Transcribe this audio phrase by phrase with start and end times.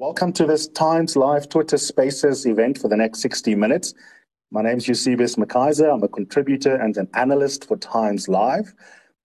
[0.00, 3.94] Welcome to this Times Live Twitter Spaces event for the next 60 minutes.
[4.52, 5.92] My name is Eusebius McKaiser.
[5.92, 8.72] I'm a contributor and an analyst for Times Live.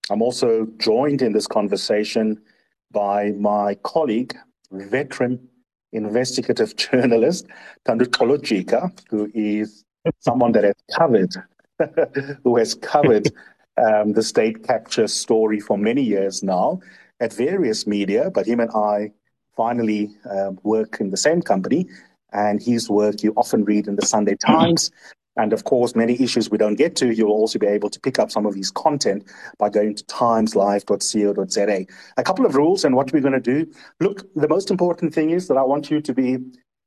[0.09, 2.41] I'm also joined in this conversation
[2.89, 4.35] by my colleague,
[4.71, 5.47] veteran
[5.91, 7.45] investigative journalist,
[7.85, 9.85] Thanduxolo Jika, who is
[10.21, 11.35] someone that has covered,
[12.43, 13.31] who has covered
[13.77, 16.79] um, the state capture story for many years now
[17.19, 19.11] at various media, but him and I
[19.55, 21.87] finally uh, work in the same company.
[22.31, 24.91] And his work you often read in the Sunday Times.
[25.35, 28.19] And of course, many issues we don't get to, you'll also be able to pick
[28.19, 29.23] up some of his content
[29.57, 31.85] by going to timeslive.co.za.
[32.17, 33.71] A couple of rules and what we're going to do.
[33.99, 36.37] Look, the most important thing is that I want you to be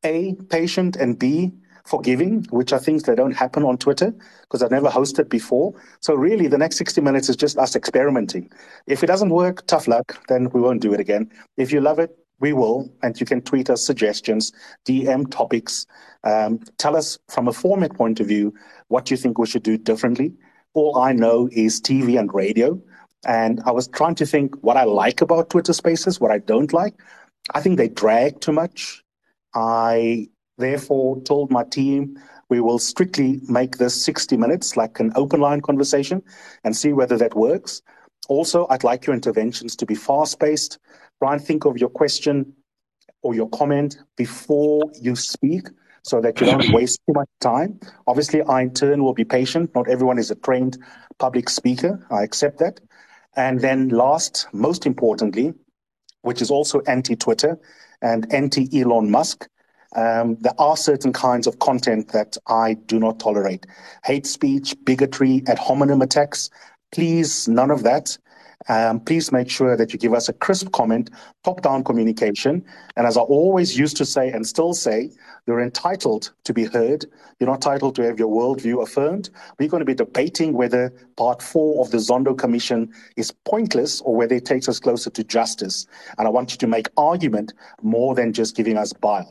[0.05, 1.53] A, patient, and B,
[1.87, 5.73] forgiving, which are things that don't happen on Twitter because I've never hosted before.
[6.01, 8.51] So really, the next 60 minutes is just us experimenting.
[8.87, 11.31] If it doesn't work, tough luck, then we won't do it again.
[11.57, 14.53] If you love it, we will, and you can tweet us suggestions,
[14.87, 15.87] DM topics.
[16.25, 18.53] Um, tell us from a format point of view
[18.89, 20.35] what you think we should do differently.
[20.75, 22.81] All I know is TV and radio.
[23.27, 26.73] And I was trying to think what I like about Twitter Spaces, what I don't
[26.73, 26.95] like.
[27.55, 29.03] I think they drag too much.
[29.55, 35.41] I therefore told my team we will strictly make this 60 minutes like an open
[35.41, 36.23] line conversation
[36.63, 37.83] and see whether that works.
[38.29, 40.79] Also, I'd like your interventions to be fast paced.
[41.23, 42.53] Try and think of your question
[43.23, 45.69] or your comment before you speak
[46.03, 47.81] so that you don't waste too much time.
[48.07, 49.75] Obviously, I in turn will be patient.
[49.75, 50.79] Not everyone is a trained
[51.19, 52.05] public speaker.
[52.11, 52.81] I accept that.
[53.37, 55.53] And then last, most importantly,
[56.23, 57.59] which is also anti-Twitter
[58.03, 59.49] and anti-Elon Musk,
[59.95, 63.67] um, there are certain kinds of content that I do not tolerate.
[64.05, 66.51] Hate speech, bigotry, ad hominem attacks.
[66.97, 68.17] Please, none of that.
[68.71, 71.11] Um, please make sure that you give us a crisp comment,
[71.45, 72.65] top down communication.
[72.97, 75.11] And as I always used to say and still say,
[75.47, 77.05] you're entitled to be heard.
[77.39, 79.29] You're not entitled to have your worldview affirmed.
[79.59, 84.17] We're going to be debating whether part four of the Zondo Commission is pointless or
[84.17, 85.87] whether it takes us closer to justice.
[86.17, 87.53] And I want you to make argument
[87.83, 89.31] more than just giving us bile.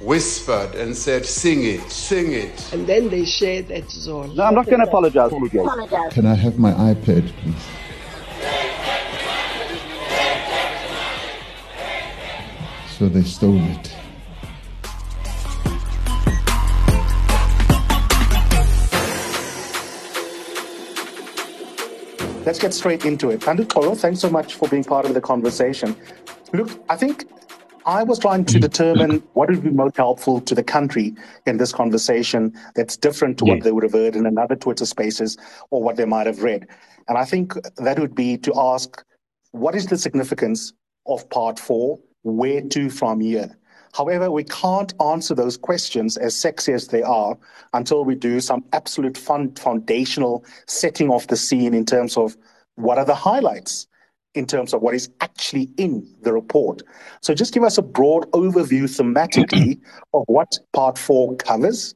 [0.00, 2.72] whispered and said, Sing it, sing it.
[2.72, 4.34] And then they shared that zone.
[4.34, 5.32] No, I'm not going to apologize.
[6.12, 7.66] Can I have my iPad, please?
[12.98, 13.94] So they stole it.
[22.44, 23.40] Let's get straight into it.
[23.40, 25.94] Thanduxolo, thanks so much for being part of the conversation.
[26.54, 27.26] Look, I think
[27.88, 28.60] I was trying to mm-hmm.
[28.60, 31.14] determine what would be most helpful to the country
[31.46, 35.38] in this conversation that's different to what they would have heard in another Twitter spaces
[35.70, 36.66] or what they might have read.
[37.08, 39.02] And I think that would be to ask
[39.52, 40.74] what is the significance
[41.06, 41.98] of part four?
[42.24, 43.56] Where to from here?
[43.94, 47.38] However, we can't answer those questions as sexy as they are
[47.72, 52.36] until we do some absolute fun, foundational setting of the scene in terms of
[52.74, 53.87] what are the highlights
[54.38, 56.82] in terms of what is actually in the report.
[57.20, 59.80] So just give us a broad overview thematically
[60.14, 61.94] of what part four covers,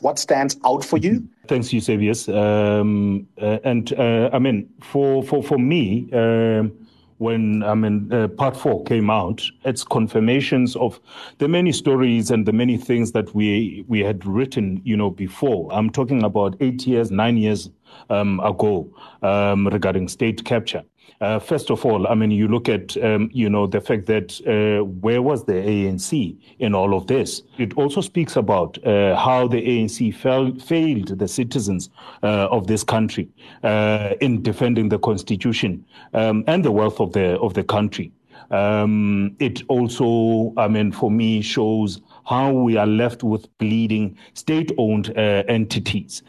[0.00, 1.26] what stands out for you.
[1.48, 2.28] Thanks, Eusebius.
[2.28, 6.72] Um, uh, and uh, I mean, for, for, for me, um,
[7.18, 11.00] when I mean uh, part four came out, it's confirmations of
[11.38, 15.72] the many stories and the many things that we we had written, you know, before.
[15.72, 17.70] I'm talking about eight years, nine years
[18.10, 18.92] um, ago
[19.22, 20.82] um, regarding state capture.
[21.20, 24.40] Uh, first of all, I mean, you look at, um, you know, the fact that
[24.46, 27.42] uh, where was the ANC in all of this?
[27.58, 31.90] It also speaks about uh, how the ANC fell, failed the citizens
[32.22, 33.28] uh, of this country
[33.62, 35.84] uh, in defending the constitution
[36.14, 38.12] um, and the wealth of the of the country.
[38.50, 45.10] Um, it also, I mean, for me, shows how we are left with bleeding state-owned
[45.16, 46.22] uh, entities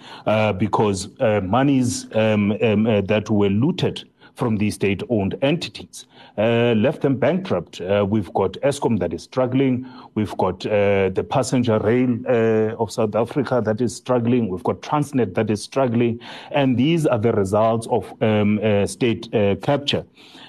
[0.57, 1.09] because
[1.43, 6.05] monies um, um, that were looted from these state owned entities,
[6.37, 7.81] uh, left them bankrupt.
[7.81, 9.85] Uh, we've got Eskom that is struggling.
[10.13, 14.49] We've got uh, the passenger rail uh, of South Africa that is struggling.
[14.49, 16.19] We've got Transnet that is struggling.
[16.51, 20.05] And these are the results of um, uh, state capture.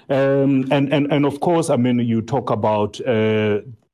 [0.09, 3.01] Um, and, and, and of course, I mean, you talk about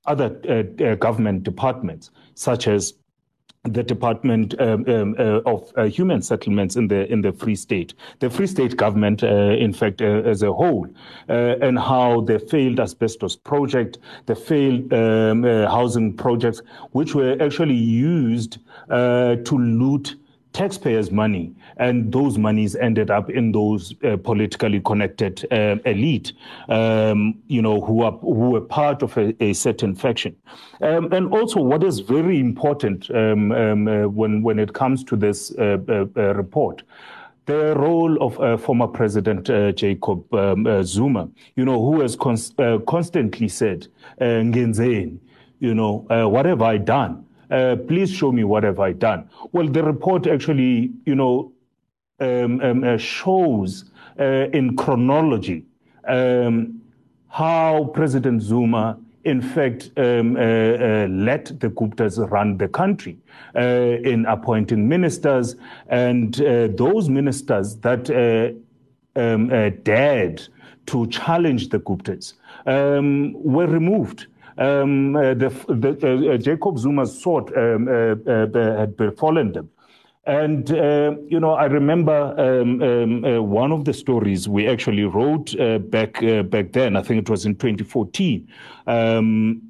[0.06, 2.94] other government departments, such as
[3.64, 7.94] the Department um, um, uh, of uh, Human Settlements in the in the Free State,
[8.18, 10.88] the Free State government, uh, in fact, uh, as a whole,
[11.28, 16.60] uh, and how the failed asbestos project, the failed um, uh, housing projects,
[16.90, 20.16] which were actually used to loot
[20.52, 26.32] taxpayers' money, and those monies ended up in those uh, politically connected uh, elite,
[26.68, 30.36] um, you know, who are who were part of a, a certain faction.
[30.80, 35.16] Um, and also, what is very important um, um uh, when when it comes to
[35.16, 36.82] this uh, uh, uh, report.
[37.46, 39.46] The role of former President
[39.76, 42.54] Jacob um, Zuma, you know, who has cons-
[42.86, 43.88] constantly said,
[44.20, 45.18] "Ngenzeni,
[45.58, 49.28] you know, what have I done?" Uh, please show me what have I done.
[49.52, 51.52] Well, the report actually, you know,
[52.20, 55.64] um, um, uh, shows uh, in chronology
[56.06, 56.80] um,
[57.28, 63.18] how President Zuma, in fact, um, uh, uh, let the Guptas run the country
[63.56, 65.56] uh, in appointing ministers,
[65.88, 66.34] and
[66.76, 68.10] those ministers that
[69.16, 69.48] um,
[69.82, 70.42] dared
[70.86, 72.34] to challenge the Guptas
[72.66, 74.26] um, were removed.
[74.58, 79.70] Um, uh, the, the uh, Jacob Zuma's sword um, uh, had befallen them.
[80.24, 85.04] And, uh, you know, I remember um, um, uh, one of the stories we actually
[85.04, 88.48] wrote uh, back back then, I think it was in 2014.
[88.86, 89.62] Um,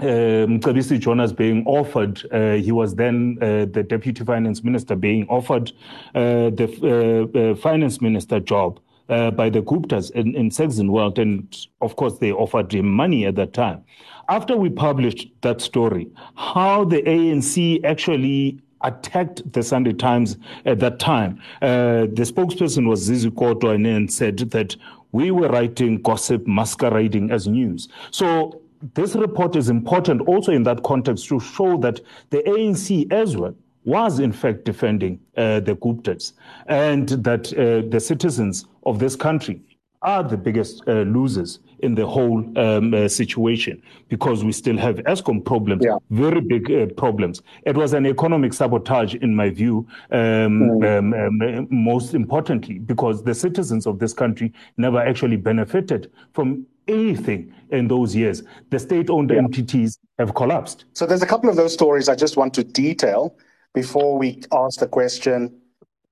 [0.00, 5.72] um, Jonas being offered, uh, he was then uh, the deputy finance minister being offered
[6.14, 8.80] uh, the finance minister job
[9.10, 12.88] uh, by the Guptas in, in Saxonwold, and World, and of course they offered him
[12.88, 13.84] money at that time.
[14.28, 20.98] After we published that story, how the ANC actually attacked the Sunday Times at that
[20.98, 21.38] time.
[21.60, 24.74] Uh, the spokesperson was Zizi Kodwa and said that
[25.12, 27.88] we were writing gossip masquerading as news.
[28.10, 28.62] So
[28.94, 33.54] this report is important also in that context to show that the ANC as well
[33.84, 36.32] was in fact defending uh, the Guptas
[36.66, 39.62] and that uh, the citizens of this country
[40.02, 44.96] are the biggest uh, losers in the whole um, uh, situation because we still have
[44.96, 45.96] Eskom problems, yeah.
[46.10, 47.42] very big uh, problems.
[47.64, 51.58] It was an economic sabotage, in my view, um, mm.
[51.58, 57.88] um, most importantly, because the citizens of this country never actually benefited from anything in
[57.88, 58.42] those years.
[58.70, 59.38] The state owned yeah.
[59.38, 60.86] entities have collapsed.
[60.94, 63.36] So there's a couple of those stories I just want to detail
[63.74, 65.60] before we ask the question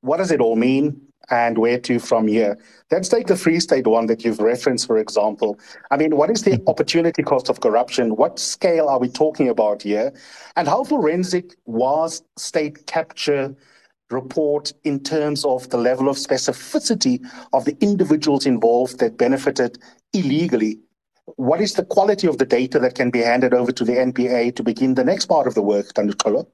[0.01, 1.01] what does it all mean
[1.31, 2.57] and where to from here?
[2.91, 5.59] Let's take the Free State one that you've referenced, for example.
[5.91, 6.69] I mean, what is the mm-hmm.
[6.69, 8.17] opportunity cost of corruption?
[8.17, 10.13] What scale are we talking about here?
[10.57, 13.55] And how forensic was state capture
[14.11, 17.21] report in terms of the level of specificity
[17.53, 19.79] of the individuals involved that benefited
[20.15, 20.79] illegally?
[21.37, 24.57] What is the quality of the data that can be handed over to the NPA
[24.57, 26.47] to begin the next part of the work, Thanduxolo?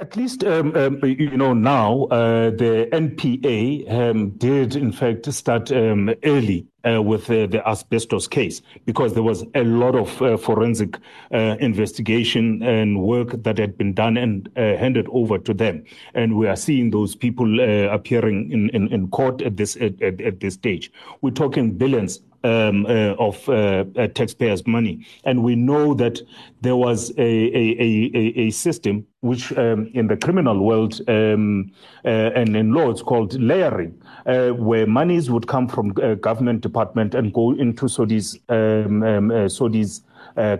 [0.00, 5.70] At least, um, um, you know, now uh, the NPA um, did, in fact, start
[5.70, 10.38] um, early uh, with uh, the asbestos case because there was a lot of uh,
[10.38, 10.96] forensic
[11.34, 15.84] uh, investigation and work that had been done and uh, handed over to them.
[16.14, 17.60] And we are seeing those people
[17.90, 20.90] appearing in, in, in, court at this at, at, at this stage.
[21.20, 25.06] We're talking billions um, uh, of uh, uh, taxpayers' money.
[25.24, 26.20] And we know that
[26.60, 31.70] there was a, a, a, a system which um, in the criminal world um,
[32.04, 37.14] uh, and in law it's called layering, uh, where monies would come from government department
[37.14, 40.02] and go into Sodi's, um, um, Sodi's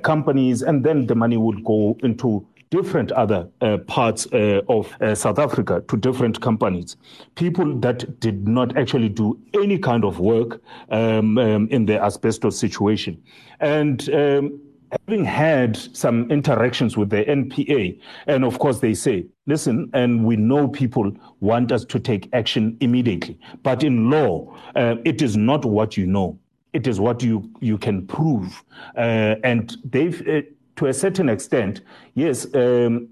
[0.03, 5.15] companies, and then the money would go into different other uh, parts uh, of uh,
[5.15, 6.97] South Africa to different companies.
[7.35, 12.59] People that did not actually do any kind of work um, um, in the asbestos
[12.59, 13.21] situation.
[13.59, 14.61] And um,
[15.07, 20.37] having had some interactions with the NPA, and of course they say, listen, and we
[20.37, 23.39] know people want us to take action immediately.
[23.63, 26.39] But in law, uh, it is not what you know.
[26.73, 28.65] It is what you, you can prove.
[28.97, 30.43] Uh, and they've, uh,
[30.81, 31.83] to a certain extent,
[32.15, 33.11] yes, um,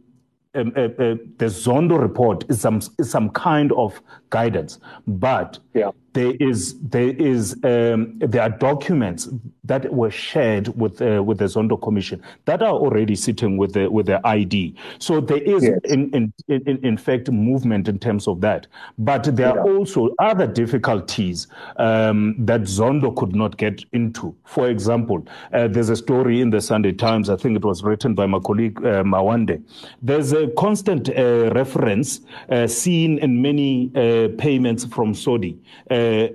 [0.55, 5.91] um, uh, uh, the Zondo report is some is some kind of guidance, but yeah.
[6.19, 9.29] There is there is um, there are documents
[9.63, 13.89] that were shared with uh, with the Zondo Commission that are already sitting with the
[13.89, 14.75] with the ID.
[14.99, 15.79] So there is yes.
[15.85, 18.67] in, in, in in fact movement in terms of that.
[18.99, 19.61] But there yeah.
[19.61, 21.47] are also other difficulties
[21.77, 24.35] um, that Zondo could not get into.
[24.45, 27.31] For example, uh, there's a story in the Sunday Times.
[27.31, 29.63] I think it was written by my colleague uh, Mawande.
[30.03, 35.57] There's a constant uh, reference uh, seen in many uh, payments from Sodi,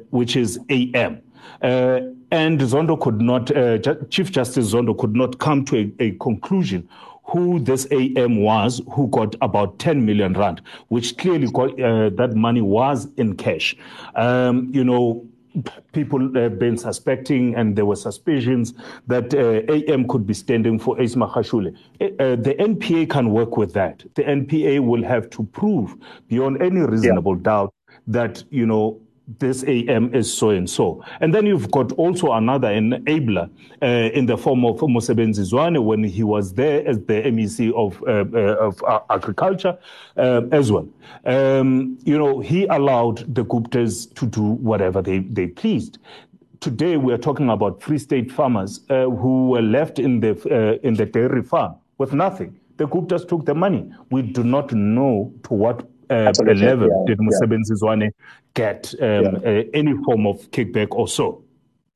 [0.10, 1.22] which is AM.
[1.62, 2.02] Uh,
[2.32, 3.78] and Zondo could not, uh,
[4.10, 6.88] Chief Justice Zondo could not come to a, a, conclusion
[7.24, 12.34] who this AM was who got about 10 million rand, which clearly got, uh, that
[12.36, 13.76] money was in cash.
[14.16, 15.26] Um, you know,
[15.94, 18.74] people have been suspecting and there were suspicions
[19.08, 21.76] that uh, AM could be standing for Ace Magashule.
[22.02, 24.04] Uh, the NPA can work with that.
[24.16, 25.96] The NPA will have to prove
[26.28, 27.44] beyond any reasonable yeah.
[27.44, 27.74] doubt
[28.08, 31.04] that, you know, this AM is so and so.
[31.22, 33.50] And then you've got also another enabler
[33.82, 38.02] uh, in the form of Mosebenzi Zwane when he was there as the MEC of,
[38.04, 39.78] uh, uh, of agriculture
[40.18, 40.88] uh, as well.
[41.26, 46.00] Um, you know, he allowed the Guptas to do whatever they, they pleased.
[46.60, 50.86] Today we are talking about Free State farmers uh, who were left in the, uh,
[50.86, 52.60] in the dairy farm with nothing.
[52.78, 53.90] The Guptas took the money.
[54.10, 57.76] We do not know to what uh, level yeah, did Mosebenzi yeah.
[58.54, 59.22] Get um, yeah.
[59.22, 61.43] uh, any form of kickback or so.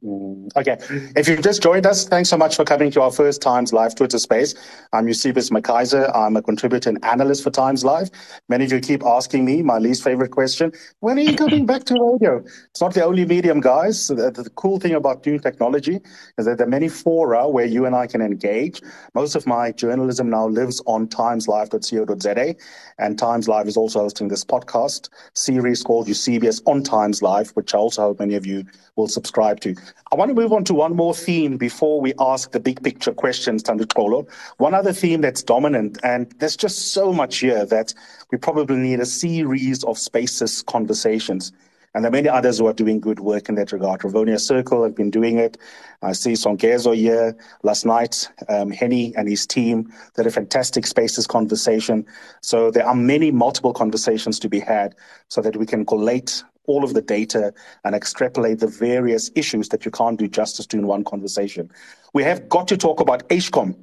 [0.04, 0.78] Mm, okay.
[1.16, 3.96] If you've just joined us, thanks so much for coming to our first Times Live
[3.96, 4.54] Twitter space.
[4.94, 6.16] I'm Eusebius McKaiser.
[6.16, 8.12] I'm a contributor and analyst for Times Live.
[8.48, 11.84] Many of you keep asking me my least favorite question when are you coming back
[11.86, 12.44] to radio?
[12.70, 14.08] It's not the only medium, guys.
[14.08, 16.00] The, the, cool thing about new technology
[16.38, 18.82] is that there are many fora where you and I can engage.
[19.16, 22.56] Most of my journalism now lives on timeslive.co.za,
[23.00, 27.74] and Times Live is also hosting this podcast series called Eusebius on Times Live, which
[27.74, 28.64] I also hope many of you
[28.96, 29.76] will subscribe to.
[30.12, 33.14] I want to move on to one more theme before we ask the big picture
[33.14, 34.30] questions, Thanduxolo.
[34.58, 37.94] One other theme that's dominant, and there's just so much here that
[38.32, 41.52] we probably need a series of spaces conversations.
[41.94, 44.02] And there are many others who are doing good work in that regard.
[44.02, 45.58] Rivonia Circle have been doing it.
[46.04, 48.30] I see Songezo here last night.
[48.50, 52.06] Um, Henny and his team did a fantastic spaces conversation.
[52.42, 54.94] So there are many multiple conversations to be had
[55.30, 59.86] so that we can collate all of the data and extrapolate the various issues that
[59.86, 61.72] you can't do justice to in one conversation.
[62.14, 63.76] We have got to talk about Eskom,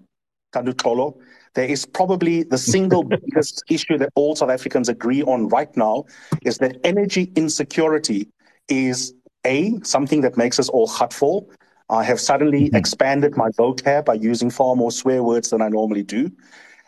[0.52, 1.16] Tolo.
[1.54, 6.04] There is probably the single biggest issue that all South Africans agree on right now
[6.42, 8.28] is that energy insecurity
[8.68, 9.14] is
[9.44, 11.50] A, something that makes us all hurtful.
[11.90, 12.76] I have suddenly mm-hmm.
[12.76, 16.30] expanded my vocab by using far more swear words than I normally do.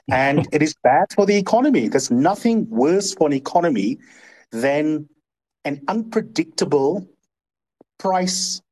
[0.08, 1.88] And it is bad for the economy.
[1.88, 3.98] There's nothing worse for an economy
[4.52, 5.08] than
[5.66, 7.06] an unpredictable
[7.98, 8.62] price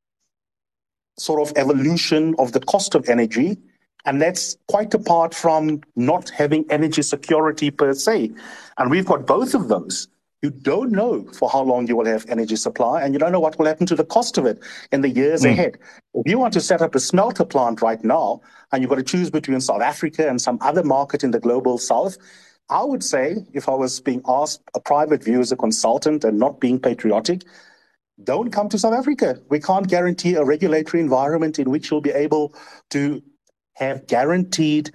[1.17, 3.57] sort of evolution of the cost of energy.
[4.05, 8.31] And that's quite apart from not having energy security per se.
[8.77, 10.07] And we've got both of those.
[10.41, 13.39] You don't know for how long you will have energy supply, and you don't know
[13.39, 14.59] what will happen to the cost of it
[14.91, 15.49] in the years mm.
[15.51, 15.79] ahead.
[16.13, 19.03] If you want to set up a smelter plant right now, and you've got to
[19.03, 22.17] choose between South Africa and some other market in the global south,
[22.69, 26.39] I would say, if I was being asked a private view as a consultant and
[26.39, 27.43] not being patriotic,
[28.23, 29.37] don't come to South Africa.
[29.49, 32.55] We can't guarantee a regulatory environment in which you'll be able
[32.89, 33.21] to
[33.75, 34.91] have guaranteed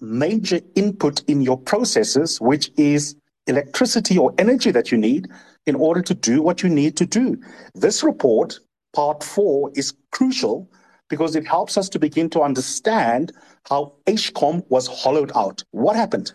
[0.00, 3.14] major input in your processes, which is
[3.46, 5.28] electricity or energy that you need
[5.66, 7.36] in order to do what you need to do.
[7.74, 8.58] This report,
[8.94, 10.68] part four, is crucial
[11.08, 13.32] because it helps us to begin to understand
[13.68, 15.62] how Eskom was hollowed out.
[15.70, 16.32] What happened?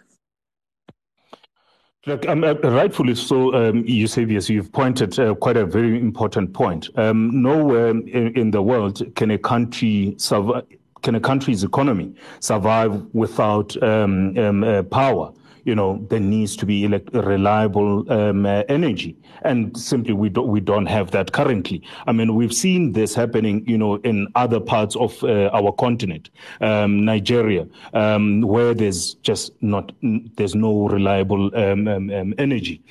[2.05, 6.89] Look, um, uh, rightfully so, um, Eusebius, you've pointed uh, quite a very important point.
[6.98, 10.65] Um, nowhere in, in, the world can a country survive,
[11.01, 15.31] can a country's economy survive without um, um, uh, power
[15.65, 19.15] you know, there needs to be elect- reliable um, uh, energy.
[19.43, 21.82] And simply, we don't, we don't have that currently.
[22.08, 26.29] I mean, we've seen this happening, you know, in other parts of uh, our continent,
[26.62, 32.82] um, Nigeria, um, where there's just not, there's no reliable um, um, um, energy.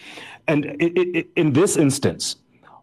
[0.48, 2.36] And it, it, in this instance,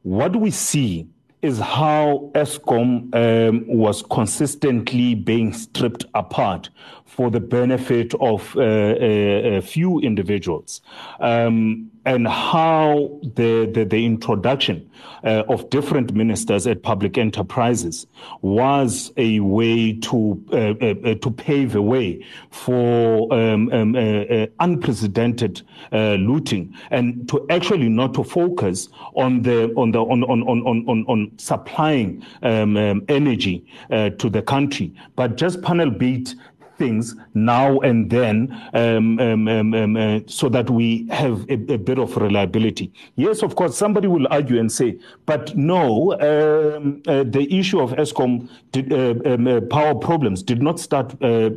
[0.04, 1.08] what we see
[1.42, 6.70] is how Eskom um, was consistently being stripped apart
[7.10, 10.82] for the benefit of uh, a, uh, a few individuals.
[11.20, 14.90] Um, and how the, the, the introduction
[15.24, 18.08] uh, of different ministers at public enterprises
[18.42, 25.62] was a way to uh, uh, to pave a way for um, um, uh, unprecedented
[25.92, 31.06] looting and to actually not to focus on the on the on on on on,
[31.08, 36.36] on supplying um, um energy to the country, but just panel beat
[36.80, 37.16] things
[37.46, 42.00] now and then um, um, um, um, uh, so that we have a, a, bit
[42.00, 42.92] of reliability.
[43.16, 47.92] Yes, of course, somebody will argue and say, but no, um, uh, the issue of
[47.92, 51.50] Eskom did, uh, um, uh, power problems did not start uh,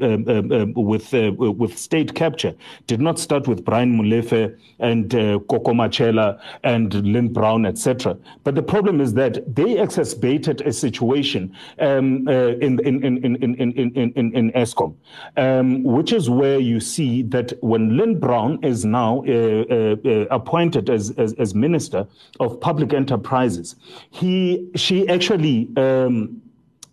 [0.75, 2.55] with uh, with state capture,
[2.87, 8.17] did not start with Brian Molefe and uh, Koko Matshela and Lynne Brown, etc.
[8.45, 14.12] But the problem is that they exacerbated a situation in, in, in, in, in, in,
[14.15, 14.95] in, in Eskom
[15.81, 20.91] which is where you see that when Lynne Brown is now uh, uh, uh, appointed
[20.91, 22.07] as, as, as, Minister
[22.41, 23.76] of Public Enterprises,
[24.11, 26.43] he she actually um,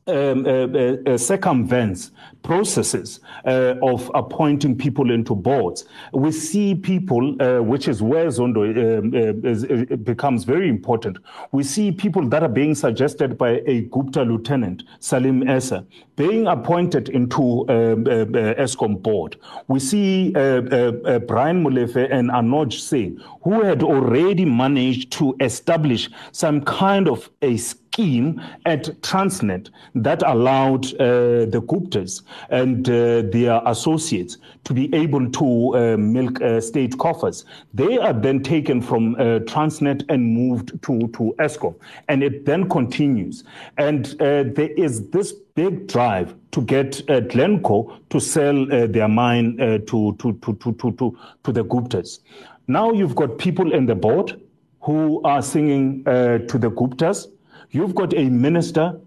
[0.09, 2.11] um, uh, uh, uh, circumvents
[2.43, 5.85] processes uh, of appointing people into boards.
[6.13, 9.65] We see people, uh, which is where Zondo um, uh, is,
[10.03, 11.17] becomes very important.
[11.51, 15.85] We see people that are being suggested by a Gupta lieutenant, Salim Essa,
[16.15, 19.37] being appointed into um, Eskom board.
[19.67, 27.07] We see Brian Molefe and Anoj Singh, who had already managed to establish some kind
[27.07, 27.57] of a
[27.91, 35.29] scheme at Transnet that allowed uh, the Guptas and uh, their associates to be able
[35.31, 37.45] to uh, milk uh, state coffers.
[37.73, 41.75] They are then taken from uh, Transnet and moved to, to Eskom.
[42.07, 43.43] And it then continues.
[43.77, 50.15] And uh, there is this big drive to get Glencore to sell their mine to,
[50.19, 52.19] to, to, to, to, to the Guptas.
[52.67, 54.39] Now you've got people in the board
[54.81, 57.27] who are singing to the Guptas
[57.71, 58.99] You've got a minister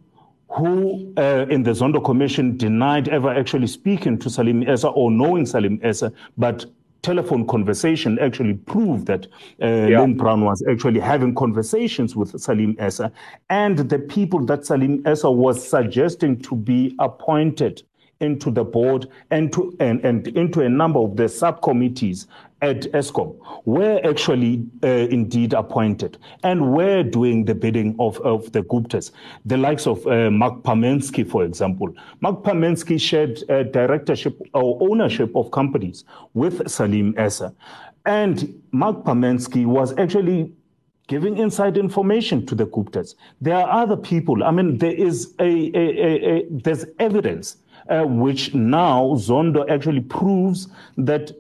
[0.49, 5.47] who, uh, in the Zondo Commission, denied ever actually speaking to Salim Essa or knowing
[5.47, 6.67] Salim Essa, but
[7.03, 9.27] telephone conversation actually proved that
[9.61, 10.01] uh, yeah.
[10.01, 13.11] Lynne Brown was actually having conversations with Salim Essa
[13.51, 17.83] and the people that Salim Essa was suggesting to be appointed
[18.23, 22.27] into the board and to and, and into a number of the subcommittees
[22.63, 28.63] at Eskom were actually uh, indeed appointed and were doing the bidding of, of the
[28.63, 29.11] Guptas.
[29.45, 31.93] The likes of uh, Mark Pamensky, for example.
[32.21, 37.53] Mark Pamensky shared uh, directorship or ownership of companies with Salim Essa.
[38.07, 40.53] And Mark Pamensky was actually
[41.09, 43.17] giving inside information to the Guptas.
[43.41, 44.45] There are other people.
[44.45, 47.57] I mean, there is a, a, a, a there's evidence
[47.93, 51.31] uh, which now Zondo actually proves that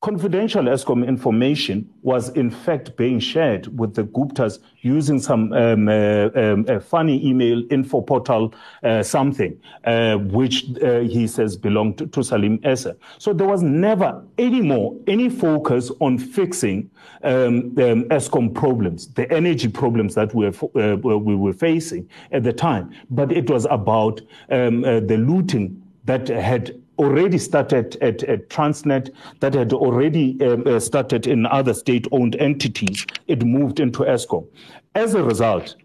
[0.00, 6.28] confidential Eskom information was in fact being shared with the Guptas using some um, uh,
[6.36, 12.22] um, funny email info portal uh, something, uh, which uh, he says belonged to, to,
[12.22, 12.96] Salim Essa.
[13.18, 16.90] So there was never any more any focus on fixing
[17.24, 22.44] um, um Eskom problems, the energy problems that we were, uh, we were facing at
[22.44, 28.22] the time, but it was about um, uh, the looting that had already started at,
[28.24, 33.06] at Transnet, that had already um, uh, started in other state owned entities.
[33.26, 34.46] It moved into Eskom.
[34.94, 35.76] As a result,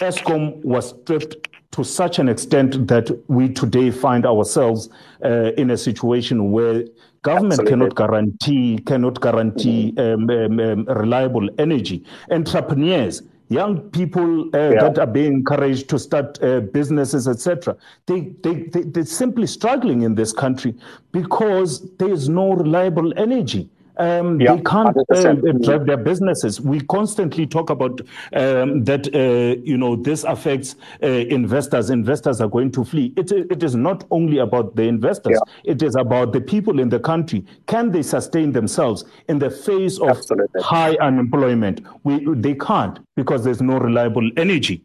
[0.00, 4.88] Eskom was stripped to such an extent that we today find ourselves
[5.24, 6.84] uh, in a situation where
[7.22, 7.70] government Absolutely.
[7.70, 10.30] cannot guarantee cannot guarantee mm-hmm.
[10.30, 12.04] um, um, um, reliable energy.
[12.30, 14.80] Entrepreneurs young people uh, yeah.
[14.82, 17.76] that are being encouraged to start uh, businesses, etc.
[18.06, 20.74] They, they, they, they're simply struggling in this country
[21.12, 26.60] because there is no reliable energy um, yeah, they can't uh, drive their businesses.
[26.60, 28.00] We constantly talk about
[28.34, 31.90] um, that, uh, you know, this affects uh, investors.
[31.90, 33.12] Investors are going to flee.
[33.16, 35.72] It, it is not only about the investors, yeah.
[35.72, 37.44] it is about the people in the country.
[37.66, 40.62] Can they sustain themselves in the face of Absolutely.
[40.62, 41.80] high unemployment?
[42.04, 44.82] We, they can't because there's no reliable energy.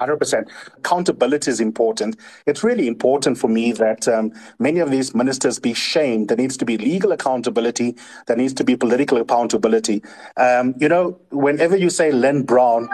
[0.00, 0.48] 100%.
[0.78, 2.16] Accountability is important.
[2.46, 6.28] It's really important for me that um, many of these ministers be shamed.
[6.28, 7.96] There needs to be legal accountability.
[8.26, 10.02] There needs to be political accountability.
[10.36, 12.88] Um, you know, whenever you say Lynne Brown,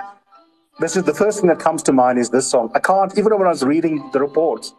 [0.81, 2.71] this is the first thing that comes to mind is this song.
[2.75, 4.75] I can't, even when I was reading the reports,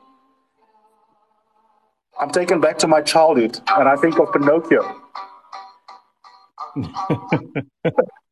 [2.20, 5.02] I'm taken back to my childhood and I think of Pinocchio.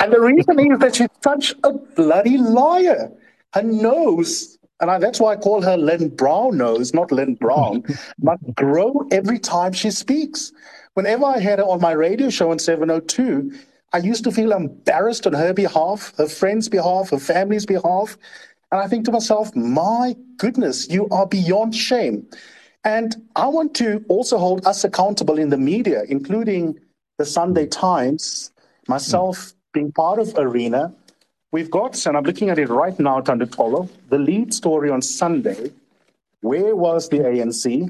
[0.00, 3.10] and the reason is that she's such a bloody liar.
[3.54, 7.84] Her nose, and I, that's why I call her Lynne Brown nose, not Lynne Brown,
[8.22, 10.52] must grow every time she speaks.
[10.94, 13.52] whenever I had her on my radio show on 702,
[13.94, 18.16] I used to feel embarrassed on her behalf, her friends' behalf, her family's behalf.
[18.70, 22.26] And I think to myself, my goodness, you are beyond shame.
[22.84, 26.78] And I want to also hold us accountable in the media, including
[27.18, 28.50] the Sunday Times,
[28.88, 30.92] myself being part of Arena.
[31.50, 35.70] We've got, and I'm looking at it right now, Thanduxolo, the lead story on Sunday.
[36.40, 37.88] Where was the ANC?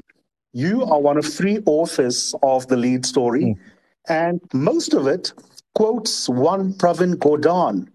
[0.53, 3.57] You are one of three authors of the lead story, mm.
[4.07, 5.33] and most of it
[5.73, 7.87] quotes one Pravin Gordhan.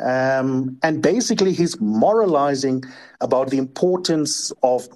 [0.00, 2.82] Um, and basically, he's moralizing
[3.20, 4.88] about the importance of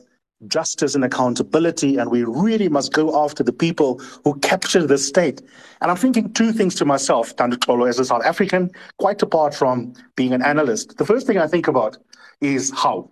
[0.47, 5.43] justice and accountability, and we really must go after the people who captured the state.
[5.81, 9.95] And I'm thinking two things to myself, Thanduxolo, as a South African, quite apart from
[10.17, 10.97] being an analyst.
[10.97, 11.99] The first thing I think about
[12.41, 13.11] is how.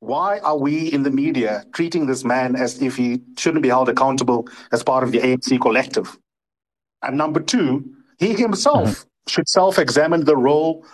[0.00, 3.88] Why are we in the media treating this man as if he shouldn't be held
[3.88, 6.18] accountable as part of the ANC collective?
[7.02, 7.84] And number two,
[8.18, 9.28] he himself mm-hmm.
[9.28, 10.84] should self examine the role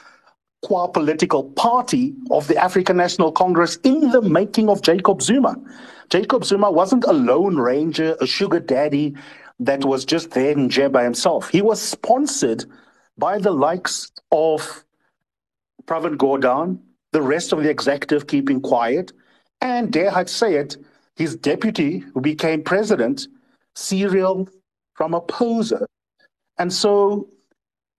[0.62, 5.56] qua political party of the African National Congress in the making of Jacob Zuma.
[6.10, 9.14] Jacob Zuma wasn't a lone ranger, a sugar daddy
[9.60, 11.48] that was just there in jail by himself.
[11.48, 12.64] He was sponsored
[13.16, 14.84] by the likes of
[15.84, 16.78] Pravin Gordhan,
[17.12, 19.12] the rest of the executive keeping quiet,
[19.60, 20.76] and dare I say it,
[21.16, 23.26] his deputy, who became president,
[23.74, 24.48] Cyril
[24.98, 25.84] Ramaphosa.
[26.58, 27.28] And so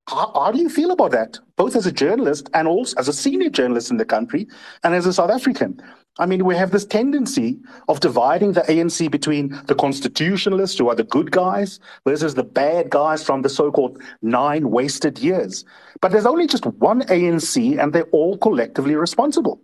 [0.10, 3.14] how, how, do you feel about that, both as a journalist and also as a
[3.14, 4.48] senior journalist in the country
[4.84, 5.80] and as a South African?
[6.18, 10.96] I mean, we have this tendency of dividing the ANC between the constitutionalists, who are
[10.96, 15.64] the good guys, versus the bad guys from the so called nine wasted years.
[16.02, 19.62] But there's only just one ANC, and they're all collectively responsible.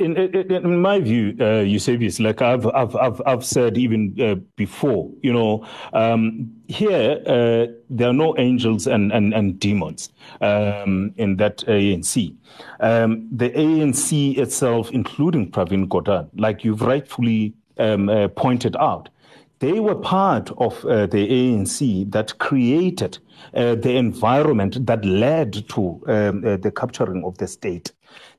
[0.00, 4.36] In, in, in, my view, uh, Eusebius, like I've, I've, I've, I've said even uh,
[4.56, 11.12] before, you know, um, here uh, there are no angels and, and, and demons um,
[11.18, 12.34] in that ANC.
[12.80, 19.08] Um, the ANC itself, including Pravin Gordhan, like you've rightfully um, uh, pointed out,
[19.58, 23.18] they were part of uh, the ANC that created
[23.54, 27.92] uh, the environment that led to um, uh, the capturing of the state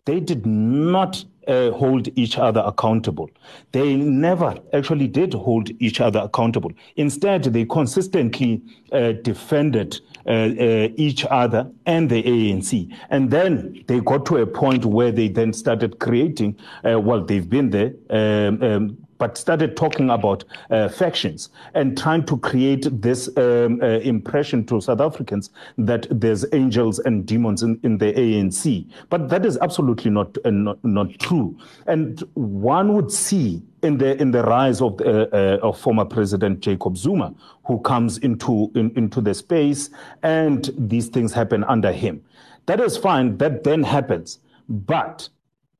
[0.05, 3.29] they did not uh, hold each other accountable.
[3.71, 6.71] They never actually did hold each other accountable.
[6.95, 12.95] Instead, they consistently uh, defended uh, uh each other and the ANC.
[13.09, 16.57] And then they got to a point where they then started creating,
[16.89, 17.93] uh, well, they've been there.
[18.09, 23.99] Um, um, but started talking about uh, factions and trying to create this um, uh,
[23.99, 28.85] impression to South Africans that there's angels and demons in, in the ANC.
[29.09, 31.57] But that is absolutely not, uh, not, not true.
[31.87, 36.59] And one would see in the in the rise of uh, uh, of former President
[36.59, 37.33] Jacob Zuma,
[37.63, 39.89] who comes into in, into the space,
[40.23, 42.21] and these things happen under him.
[42.65, 43.37] That is fine.
[43.37, 45.29] That then happens, but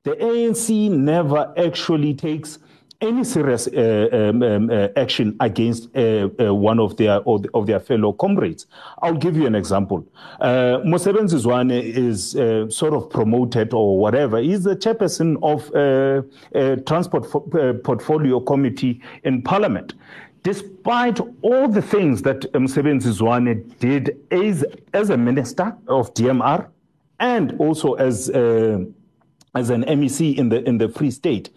[0.04, 2.58] the ANC never actually takes
[3.00, 7.80] any serious uh, um, um, uh, action against uh, uh one of their of their
[7.80, 8.66] fellow comrades.
[9.02, 10.06] I'll give you an example.
[10.40, 14.38] Uh, Mosebenzi Zwane is uh, sort of promoted or whatever.
[14.38, 17.30] He's the chairperson of uh, Transport
[17.84, 19.94] Portfolio Committee in Parliament.
[20.42, 26.68] Despite all the things that Mosebenzi Zwane did as, as a minister of DMR
[27.18, 28.28] and also as
[29.56, 31.50] as an MEC in the in the Free State,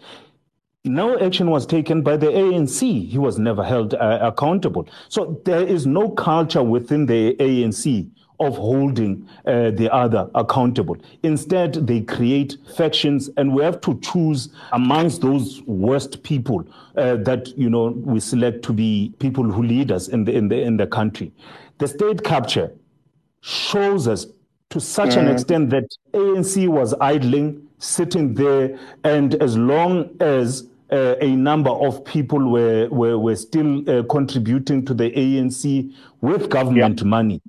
[0.88, 3.08] no action was taken by the ANC.
[3.08, 4.88] He was never held uh, accountable.
[5.08, 10.96] So there is no culture within the ANC of holding uh, the other accountable.
[11.22, 16.64] Instead, they create factions, and we have to choose amongst those worst people
[16.96, 20.48] uh, that you know we select to be people who lead us in the in
[20.48, 21.32] the in the country.
[21.78, 22.72] The state capture
[23.40, 24.26] shows us
[24.70, 25.18] to such mm.
[25.18, 31.70] an extent that ANC was idling, sitting there, and as long as uh, a number
[31.70, 37.40] of people were, were, were still uh, contributing to the ANC with government money.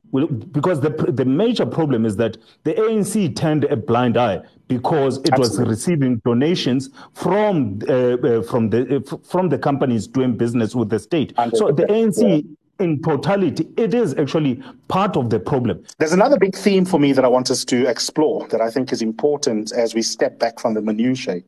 [0.52, 5.32] Because the, the major problem is that the ANC turned a blind eye because it
[5.32, 5.60] Absolutely.
[5.60, 10.90] was receiving donations from, uh, uh from, the, uh, from the companies doing business with
[10.90, 11.34] the state.
[11.38, 12.86] And So the ANC yeah.
[12.86, 15.84] in totality, it is actually part of the problem.
[15.98, 18.92] There's another big theme for me that I want us to explore that I think
[18.92, 21.42] is important as we step back from the minutiae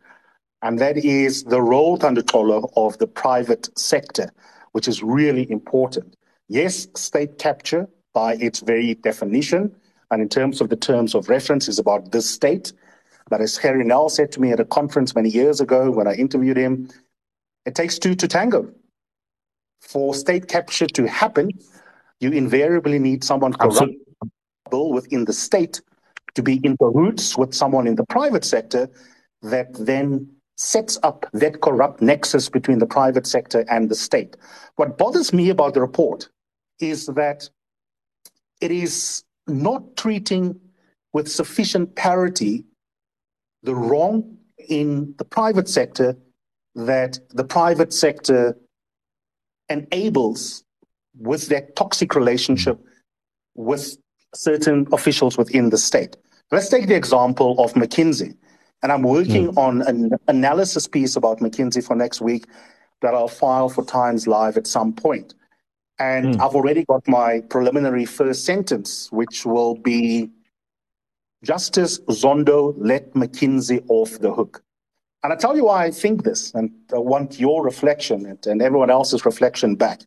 [0.62, 4.32] and that is the role, Thanduxolo, of the private sector,
[4.74, 6.16] which is really important.
[6.48, 9.76] Yes, state capture, by its very definition,
[10.12, 12.74] and in terms of the terms of reference, is about this state.
[13.30, 16.16] But as Harry Nel said to me at a conference many years ago when I
[16.16, 16.90] interviewed him,
[17.66, 18.72] It takes two to tango.
[19.82, 21.52] For state capture to happen,
[22.20, 23.94] you invariably need someone corrupt
[24.72, 25.82] within the state
[26.36, 28.90] to be in cahoots with someone in the private sector
[29.42, 30.30] that then
[30.62, 34.38] sets up that corrupt nexus between the private sector and the state.
[34.76, 36.30] What bothers me about the report
[36.80, 37.50] is that
[38.62, 40.60] it is not treating
[41.14, 42.64] with sufficient parity
[43.64, 44.38] the wrong
[44.70, 46.16] in the private sector
[46.76, 48.56] that the private sector
[49.68, 50.64] enables
[51.18, 52.80] with that toxic relationship
[53.56, 53.98] with
[54.36, 56.18] certain officials within the state.
[56.52, 58.38] Let's take the example of McKinsey.
[58.84, 59.58] And I'm working mm.
[59.58, 62.46] on an analysis piece about McKinsey for next week
[63.02, 65.34] that I'll file for Times Live at some point.
[66.00, 66.42] And mm.
[66.42, 70.30] I've already got my preliminary first sentence, which will be
[71.44, 74.64] Justice Zondo let McKinsey off the hook.
[75.24, 78.62] And I tell you why I think this, and I want your reflection and, and
[78.62, 80.02] everyone else's reflection back.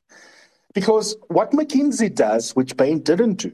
[0.74, 3.52] Because what McKinsey does, which Bain didn't do,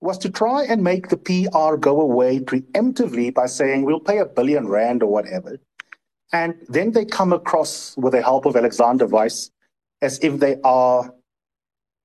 [0.00, 4.24] was to try and make the PR go away preemptively by saying, we'll pay a
[4.24, 5.58] billion rand or whatever.
[6.32, 9.50] And then they come across, with the help of Alexander Weiss,
[10.00, 11.12] as if they are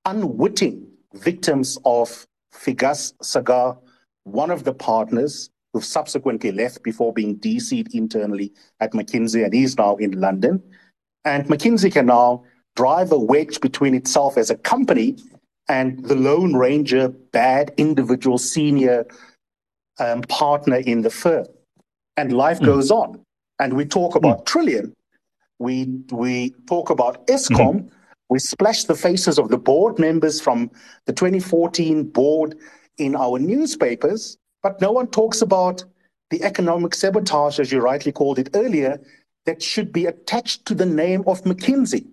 [0.04, 3.78] unwitting victims of Vikas Sagar,
[4.24, 9.76] one of the partners who subsequently left before being DC'd internally at McKinsey, and he's
[9.76, 10.62] now in London.
[11.24, 15.16] And McKinsey can now drive a wedge between itself as a company
[15.68, 19.06] and the Lone Ranger, bad individual senior
[19.98, 21.46] um, partner in the firm.
[22.16, 22.66] And life mm.
[22.66, 23.20] goes on.
[23.58, 24.46] And we talk about mm.
[24.46, 24.92] Trillian.
[25.58, 27.80] We, we talk about Eskom.
[27.80, 27.90] Mm.
[28.28, 30.70] We splash the faces of the board members from
[31.06, 32.56] the 2014 board
[32.98, 35.84] in our newspapers, but no one talks about
[36.30, 39.00] the economic sabotage, as you rightly called it earlier,
[39.44, 42.06] that should be attached to the name of McKinsey.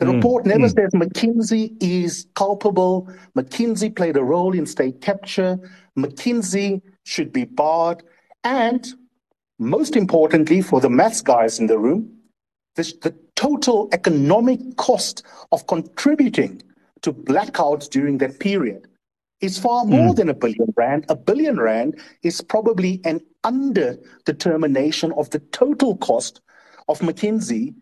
[0.00, 0.74] The mm, report never mm.
[0.74, 3.08] says McKinsey is culpable.
[3.36, 5.58] McKinsey played a role in state capture.
[5.96, 8.02] McKinsey should be barred.
[8.42, 8.86] And
[9.58, 12.10] most importantly, for the maths guys in the room,
[12.74, 16.60] this, the total economic cost of contributing
[17.02, 18.88] to blackouts during that period
[19.40, 20.16] is far more mm.
[20.16, 21.04] than a billion rand.
[21.08, 26.40] A billion rand is probably an under determination of the total cost
[26.88, 27.74] of McKinsey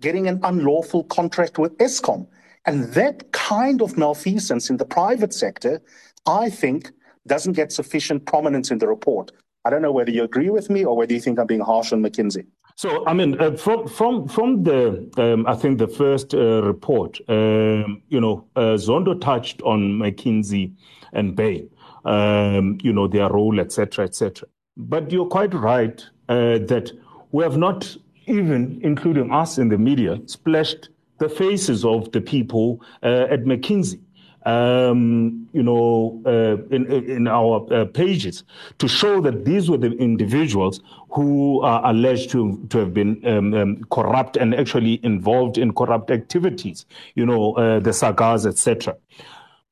[0.00, 2.26] getting an unlawful contract with Eskom.
[2.66, 5.82] And that kind of malfeasance in the private sector,
[6.26, 6.90] I think,
[7.26, 9.32] doesn't get sufficient prominence in the report.
[9.64, 11.92] I don't know whether you agree with me or whether you think I'm being harsh
[11.92, 12.46] on McKinsey.
[12.76, 17.20] So, I mean, uh, from from from the um, I think the first uh, report,
[17.28, 20.72] um, you know, uh, Zondo touched on McKinsey
[21.12, 21.70] and Bain,
[22.04, 24.48] um, you know, their role, etc., etc.
[24.76, 26.90] But you're quite right uh, that
[27.30, 32.80] we have not even including us in the media, splashed the faces of the people
[33.02, 34.00] uh, at McKinsey.
[34.46, 38.44] Um, you know, uh, in, in our uh, pages
[38.76, 43.54] to show that these were the individuals who are alleged to, to have been um,
[43.54, 46.84] um, corrupt and actually involved in corrupt activities,
[47.14, 48.94] you know, uh, the Sagars, etc.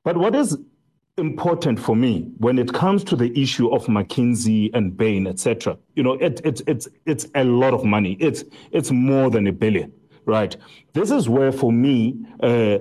[0.03, 0.57] But what is
[1.17, 5.77] important for me when it comes to the issue of McKinsey and Bain, etc.
[5.95, 8.17] You know, it, it, it's it's a lot of money.
[8.19, 9.91] It's it's more than a billion,
[10.25, 10.55] right?
[10.93, 12.79] This is where, for me, uh,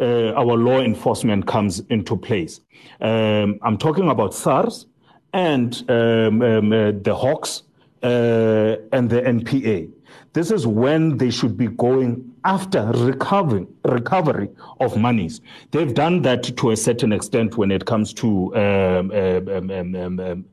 [0.00, 2.60] uh, our law enforcement comes into place.
[3.00, 4.86] Um, I'm talking about SARS
[5.32, 7.64] and um, um, uh, the Hawks
[8.02, 9.90] uh, and the NPA.
[10.34, 15.40] This is when they should be going after recovering recovery of monies.
[15.70, 20.20] They've done that to a certain extent when it comes to um, um, um, um,
[20.20, 20.44] um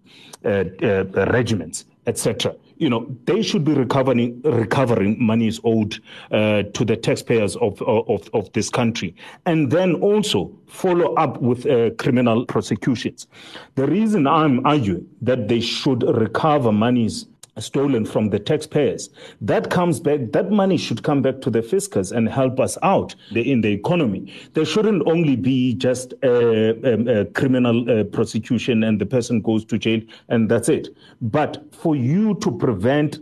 [0.46, 2.56] uh, uh, regiments, etc.
[2.78, 6.00] You know, they should be recovering recovering monies owed
[6.32, 9.16] uh, to the taxpayers of, of of this country,
[9.48, 13.28] and then also follow up with uh, criminal prosecutions.
[13.76, 17.28] The reason I'm arguing that they should recover monies
[17.60, 19.10] stolen from the taxpayers.
[19.42, 23.16] That comes back, that money should come back to the fiscus and help us out
[23.36, 24.34] in the economy.
[24.54, 29.66] There shouldn't only be just a, a, a criminal uh, prosecution and the person goes
[29.66, 30.90] to jail and that's it.
[31.22, 33.20] But for you to prevent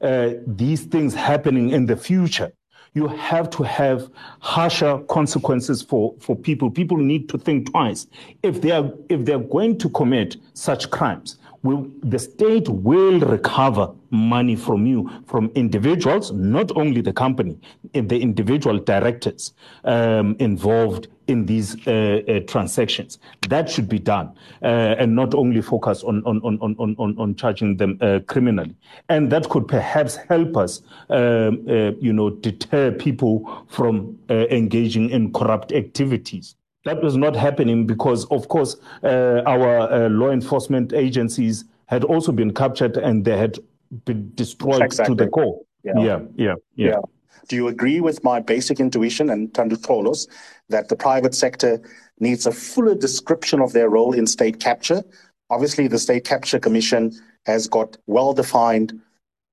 [0.00, 2.52] uh, these things happening in the future,
[2.94, 4.08] you have to have
[4.40, 6.70] harsher consequences for, for people.
[6.70, 8.06] People need to think twice.
[8.42, 13.92] If they are if they're going to commit such crimes, will, the state will recover
[14.10, 17.58] money from you, from individuals, not only the company,
[17.92, 19.52] the individual directors
[19.84, 23.18] um, involved in these uh, uh, transactions.
[23.48, 27.34] That should be done, uh, and not only focus on on on on on, on
[27.36, 28.74] charging them uh, criminally.
[29.08, 35.32] And that could perhaps help us, um, uh, you know, deter people from engaging in
[35.32, 36.56] corrupt activities.
[36.84, 42.32] That was not happening because, of course, uh, our uh, law enforcement agencies had also
[42.32, 43.58] been captured and they had
[44.04, 45.16] been destroyed exactly.
[45.16, 45.60] to the core.
[45.82, 45.92] Yeah.
[45.96, 46.88] yeah, yeah, yeah.
[46.88, 47.00] yeah.
[47.48, 50.26] Do you agree with my basic intuition and Thanduxolo
[50.68, 51.80] that the private sector
[52.18, 55.02] needs a fuller description of their role in state capture?
[55.50, 57.12] Obviously, the State Capture Commission
[57.44, 59.00] has got well defined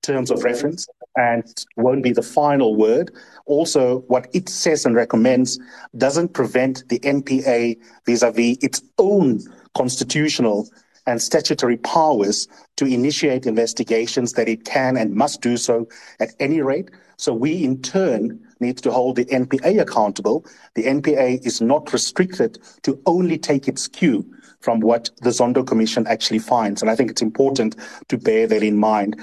[0.04, 1.44] terms of reference and
[1.76, 3.12] won't be the final word.
[3.48, 5.58] Also, what it says and recommends
[5.98, 9.40] doesn't prevent the NPA vis a vis its own
[9.76, 10.70] constitutional
[11.06, 15.88] and statutory powers to initiate investigations that it can and must do so
[16.20, 16.92] at any rate.
[17.16, 20.46] So we in turn need to hold the NPA accountable.
[20.76, 24.26] The NPA is not restricted to only take its cue
[24.60, 26.82] from what the Zondo Commission actually finds.
[26.82, 27.76] And I think it's important
[28.10, 29.20] to bear that in mind.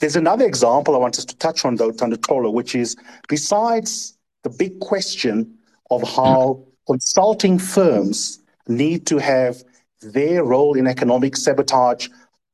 [0.00, 2.96] There's another example I want us to touch on, though, Thando which is
[3.28, 5.58] besides the big question
[5.90, 9.62] of how consulting firms need to have
[10.00, 12.08] their role in economic sabotage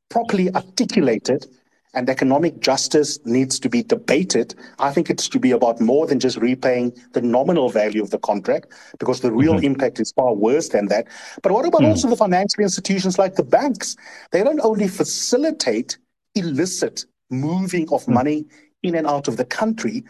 [0.09, 1.47] properly articulated
[1.95, 4.55] and economic justice needs to be debated.
[4.79, 8.19] I think it should be about more than just repaying the nominal value of the
[8.19, 8.67] contract
[8.99, 9.65] because the real mm-hmm.
[9.65, 11.07] impact is far worse than that.
[11.43, 11.89] But what about mm.
[11.89, 13.97] also the financial institutions like the banks?
[14.31, 15.97] They don't only facilitate
[16.35, 18.15] illicit moving of mm.
[18.15, 18.47] money
[18.83, 20.05] in and out of the country,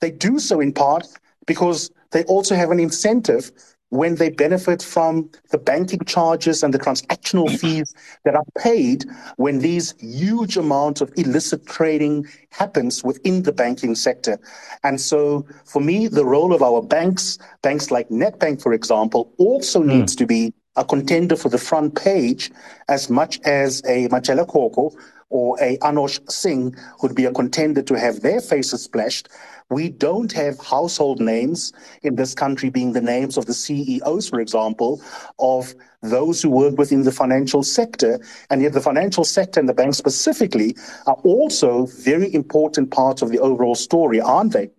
[0.00, 1.06] they do so in part
[1.46, 3.50] because they also have an incentive
[3.90, 9.04] when they benefit from the banking charges and the transactional fees that are paid
[9.36, 14.38] when these huge amounts of illicit trading happens within the banking sector.
[14.84, 19.82] And so for me, the role of our banks, banks like Nedbank, for example, also
[19.82, 19.86] mm.
[19.86, 22.52] needs to be a contender for the front page
[22.88, 24.92] as much as a Matshela Koko
[25.30, 29.28] or a Anoj Singh would be a contender to have their faces splashed
[29.70, 34.40] we don't have household names in this country being the names of the CEOs, for
[34.40, 35.02] example,
[35.38, 38.18] of those who work within the financial sector.
[38.50, 40.74] And yet the financial sector and the banks specifically
[41.06, 44.70] are also very important parts of the overall story, aren't they?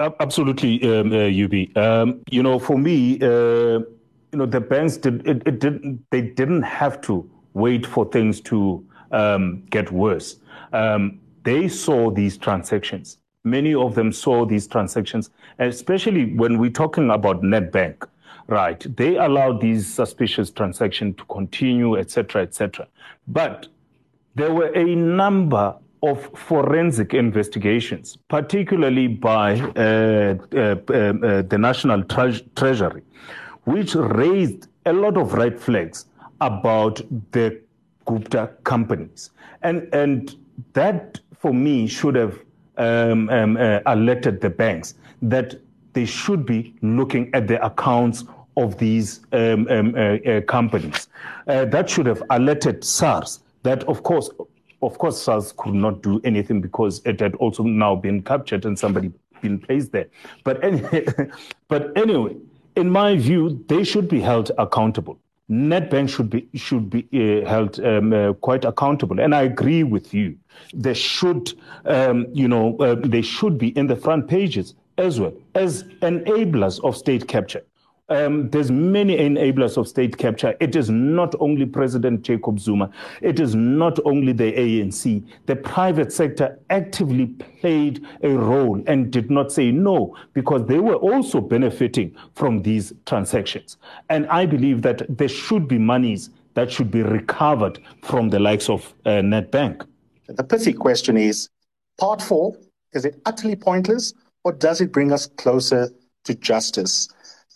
[0.00, 1.80] Absolutely, um, uh.
[1.80, 3.80] Um, you know, for me, uh,
[4.32, 8.40] you know, the banks did it, it, didn't they didn't have to wait for things
[8.40, 10.36] to um, get worse.
[10.72, 13.18] Um, they saw these transactions
[13.48, 18.06] many of them saw these transactions, especially when we're talking about Nedbank,
[18.46, 18.84] right?
[18.96, 22.86] They allowed these suspicious transactions to continue, etc., etc.
[23.26, 23.68] But
[24.34, 32.46] there were a number of forensic investigations, particularly by uh, uh, uh, the National Tre-
[32.54, 33.02] Treasury,
[33.64, 36.06] which raised a lot of red flags
[36.40, 37.00] about
[37.32, 37.60] the
[38.08, 39.30] Gupta companies.
[39.62, 40.34] And, and
[40.72, 42.38] that, for me, should have
[42.78, 45.54] um, um, uh, alerted the banks that
[45.92, 48.24] they should be looking at the accounts
[48.56, 51.08] of these um, um uh, uh, companies.
[51.46, 54.30] Uh, that should have alerted SARS that, of course,
[54.80, 58.78] of course, SARS could not do anything because it had also now been captured and
[58.78, 60.06] somebody been placed there.
[60.44, 61.06] But anyway,
[61.68, 62.36] but anyway,
[62.76, 65.18] in my view, they should be held accountable.
[65.50, 70.12] Nedbank should be should be uh, held um, uh, quite accountable, and I agree with
[70.12, 70.36] you.
[70.74, 71.54] They should,
[71.86, 76.84] um, you know, uh, they should be in the front pages as well as enablers
[76.84, 77.62] of state capture
[78.08, 80.54] um, there's many enablers of state capture.
[80.60, 82.90] It is not only President Jacob Zuma.
[83.20, 85.24] It is not only the ANC.
[85.46, 90.96] The private sector actively played a role and did not say no because they were
[90.96, 93.76] also benefiting from these transactions.
[94.08, 98.68] And I believe that there should be monies that should be recovered from the likes
[98.68, 99.86] of uh, Nedbank.
[100.26, 101.48] The pithy question is
[101.98, 102.56] part four,
[102.92, 104.12] is it utterly pointless
[104.44, 105.90] or does it bring us closer
[106.24, 107.08] to justice?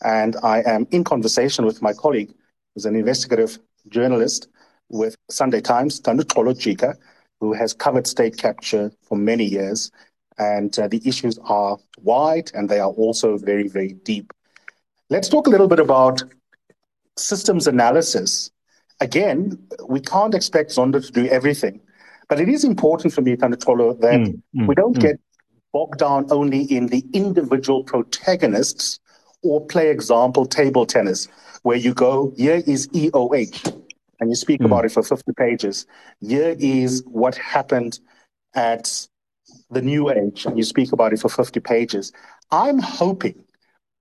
[0.05, 2.33] And I am in conversation with my colleague,
[2.75, 4.49] who's an investigative journalist
[4.89, 6.97] with Sunday Times, Thanduxolo Jika,
[7.41, 9.91] who has covered state capture for many years.
[10.39, 14.33] And uh, the issues are wide and they are also very, very deep.
[15.11, 16.23] Let's talk a little bit about
[17.17, 18.51] systems analysis.
[19.01, 21.81] Again, we can't expect Zondo to do everything,
[22.29, 25.03] but it is important for me, Thando Xolo, that mm, mm, we don't mm.
[25.03, 25.21] get
[25.73, 29.01] bogged down only in the individual protagonists
[29.43, 31.29] or play example table tennis,
[31.63, 33.83] where you go, here is EOH,
[34.21, 34.67] and you speak mm.
[34.67, 35.87] about it for 50 pages.
[36.21, 38.01] Here is what happened
[38.55, 39.07] at
[39.71, 42.13] the New Age, and you speak about it for 50 pages.
[42.51, 43.45] I'm hoping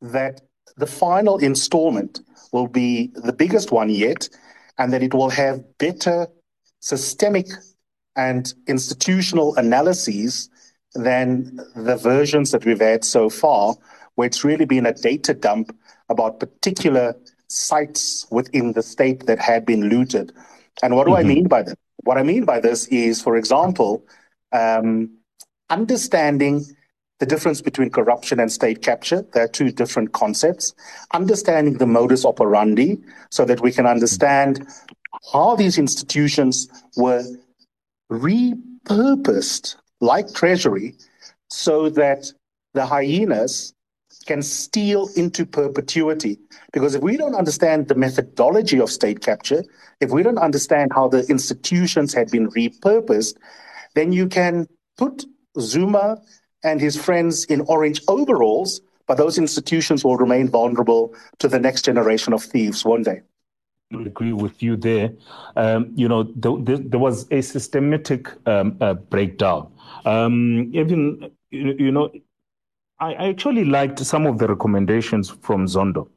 [0.01, 0.41] that
[0.77, 4.29] the final installment will be the biggest one yet,
[4.77, 6.27] and that it will have better
[6.79, 7.47] systemic
[8.15, 10.49] and institutional analyses
[10.95, 13.75] than the versions that we've had so far,
[14.15, 15.75] where it's really been a data dump
[16.09, 17.15] about particular
[17.47, 20.31] sites within the state that had been looted.
[20.83, 21.25] And what do mm-hmm.
[21.25, 21.77] I mean by that?
[22.03, 24.05] What I mean by this is, for example,
[24.51, 25.11] um,
[25.69, 26.65] understanding
[27.19, 29.23] the difference between corruption and state capture.
[29.33, 30.73] There are two different concepts.
[31.13, 32.97] Understanding the modus operandi
[33.29, 34.67] so that we can understand
[35.31, 37.23] how these institutions were
[38.11, 40.95] repurposed, like Treasury,
[41.49, 42.31] so that
[42.73, 43.73] the hyenas
[44.25, 46.39] can steal into perpetuity.
[46.73, 49.63] Because if we don't understand the methodology of state capture,
[49.99, 53.35] if we don't understand how the institutions had been repurposed,
[53.95, 54.67] then you can
[54.97, 55.25] put
[55.59, 56.21] Zuma
[56.63, 61.83] and his friends in orange overalls, but those institutions will remain vulnerable to the next
[61.83, 63.21] generation of thieves one day.
[63.93, 65.11] I agree with you there.
[65.55, 69.71] Um, you know, there, was a systematic um, uh, breakdown.
[70.05, 72.09] Um, even, you know,
[73.01, 76.07] I, actually liked some of the recommendations from Zondo,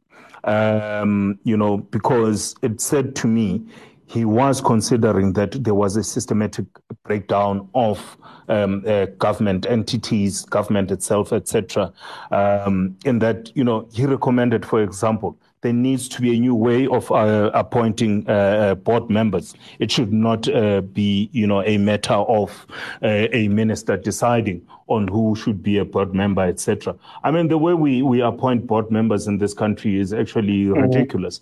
[0.45, 3.65] um, you know, because it said to me
[4.07, 6.67] he was considering that there was a systematic
[7.05, 8.19] breakdown of
[8.51, 11.91] um, uh, government entities, government itself, etc.
[12.31, 16.55] Um, in that, you know, he recommended, for example, there needs to be a new
[16.55, 19.55] way of uh, appointing uh, uh board members.
[19.79, 22.67] It should not uh, be, you know, a matter of
[23.03, 26.95] uh, a minister deciding on who should be a board member, etc.
[27.23, 30.83] I mean, the way we, we appoint board members in this country is actually mm-hmm.
[30.83, 31.41] ridiculous.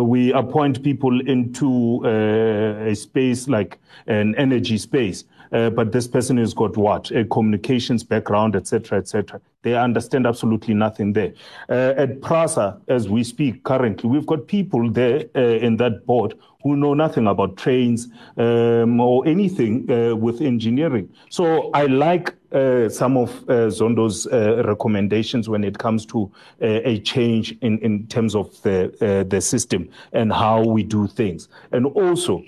[0.00, 6.54] we appoint people into a space like an energy space uh, but this person has
[6.54, 9.40] got what a communications background, etc., etc.
[9.62, 11.34] They understand absolutely nothing there.
[11.68, 16.34] Uh, at PRASA, as we speak currently, we've got people there uh, in that board
[16.62, 21.08] who know nothing about trains um, or anything uh, with engineering.
[21.28, 26.30] So I like uh, some of uh, Zondo's uh, recommendations when it comes to
[26.60, 31.06] uh, a change in, in terms of the, uh, the system and how we do
[31.06, 31.48] things.
[31.72, 32.44] And also,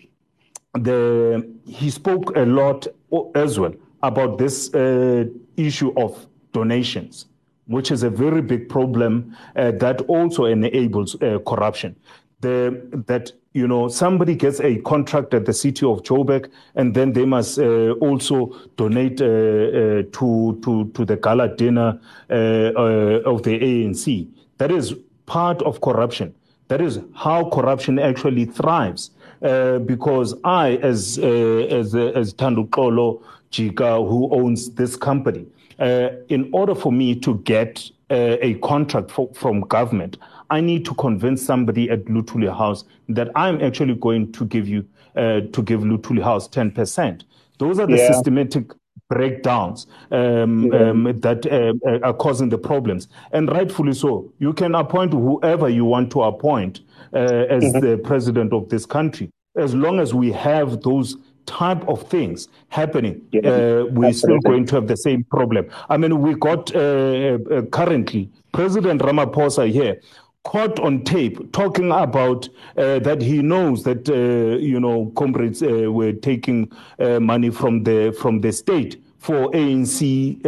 [0.74, 2.86] the, he spoke a lot
[3.34, 5.24] as well about this uh,
[5.56, 7.26] issue of donations,
[7.66, 11.96] which is a very big problem uh, that also enables uh, corruption.
[12.40, 17.14] The, that you know somebody gets a contract at the city of Joburg, and then
[17.14, 23.58] they must uh, also donate uh, uh, to to to the gala dinner of the
[23.58, 24.28] ANC.
[24.58, 24.94] That is
[25.24, 26.34] part of corruption.
[26.68, 29.10] That is how corruption actually thrives.
[29.44, 31.26] Uh, because I, as uh,
[31.70, 35.44] as uh, as Thanduxolo Jika, who owns this company,
[35.78, 40.16] uh, in order for me to get uh, a contract for, from government,
[40.48, 44.86] I need to convince somebody at Luthuli House that I'm actually going to give you
[45.14, 47.24] to give Luthuli House ten percent.
[47.58, 48.12] Those are the yeah.
[48.12, 48.72] systematic
[49.08, 50.90] breakdowns um, yeah.
[50.90, 53.08] um, that uh, are causing the problems.
[53.32, 54.32] And rightfully so.
[54.38, 56.80] You can appoint whoever you want to appoint
[57.12, 57.80] uh, as mm-hmm.
[57.80, 59.30] the president of this country.
[59.56, 64.66] As long as we have those type of things happening, yeah, uh, we're still going
[64.66, 65.68] to have the same problem.
[65.88, 70.00] I mean, we got uh, uh, currently President Ramaphosa here
[70.44, 75.90] caught on tape talking about uh, that he knows that uh, you know comrades uh,
[75.90, 80.44] were taking money from the from the state for ANC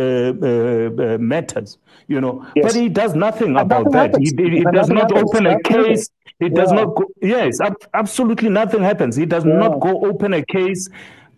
[1.18, 1.78] matters
[2.08, 2.46] you know.
[2.54, 2.64] Yes.
[2.66, 4.16] But he does nothing about that.
[4.18, 5.30] He, he, he does not happens.
[5.30, 6.10] open a case.
[6.38, 7.58] He does not go, yes,
[7.94, 9.16] absolutely nothing happens.
[9.16, 9.54] He does yeah.
[9.54, 10.88] not go open a case.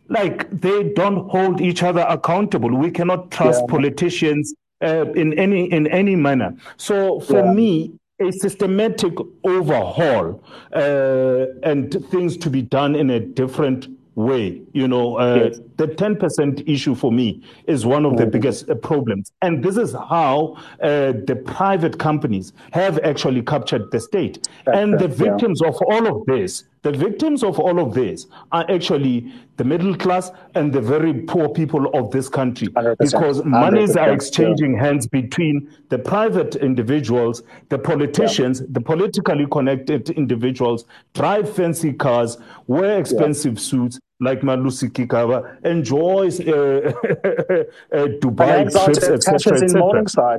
[0.09, 2.75] Like they don't hold each other accountable.
[2.77, 3.73] We cannot trust yeah.
[3.73, 6.57] politicians uh, in any in any manner.
[6.79, 9.15] So for me, a systematic
[9.45, 10.43] overhaul
[10.75, 13.89] uh, and things to be done in a different
[14.19, 14.61] way.
[14.73, 15.61] You know, uh, yes.
[15.77, 18.33] the 10% issue for me is one of the mm-hmm.
[18.33, 19.33] biggest uh, problems.
[19.43, 24.49] And this is how uh, the private companies have actually captured the state.
[24.67, 25.69] That's and the victims yeah.
[25.69, 30.31] of all of this, the victims of all of this are actually the middle class
[30.55, 32.97] and the very poor people of this country 100%.
[32.99, 34.85] because monies are exchanging yeah.
[34.85, 38.67] hands between the private individuals, the politicians, yeah.
[38.71, 46.45] the politically connected individuals, drive fancy cars, wear expensive suits, like Malusi Gigaba enjoys uh,
[47.93, 50.39] uh, Dubai trips, etc., etc.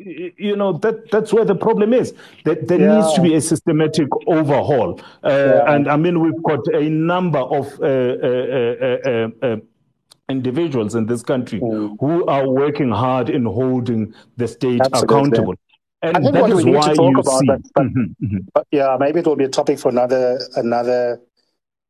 [0.00, 2.14] You know that that's where the problem is.
[2.44, 2.94] That there yeah.
[2.94, 5.74] needs to be a systematic overhaul, uh, yeah.
[5.74, 9.56] and I mean we've got a number of uh, uh, uh,
[10.28, 11.96] individuals in this country mm.
[11.98, 15.16] who are working hard in holding the state Absolutely.
[15.16, 15.54] accountable.
[16.02, 17.46] And I think that what is we need why to talk about, see.
[17.46, 18.46] but, but, Mhm, mhm.
[18.54, 21.20] but yeah, maybe it will be a topic for another another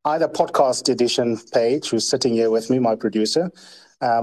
[0.06, 3.50] either podcast edition page, who's sitting here with me, my producer,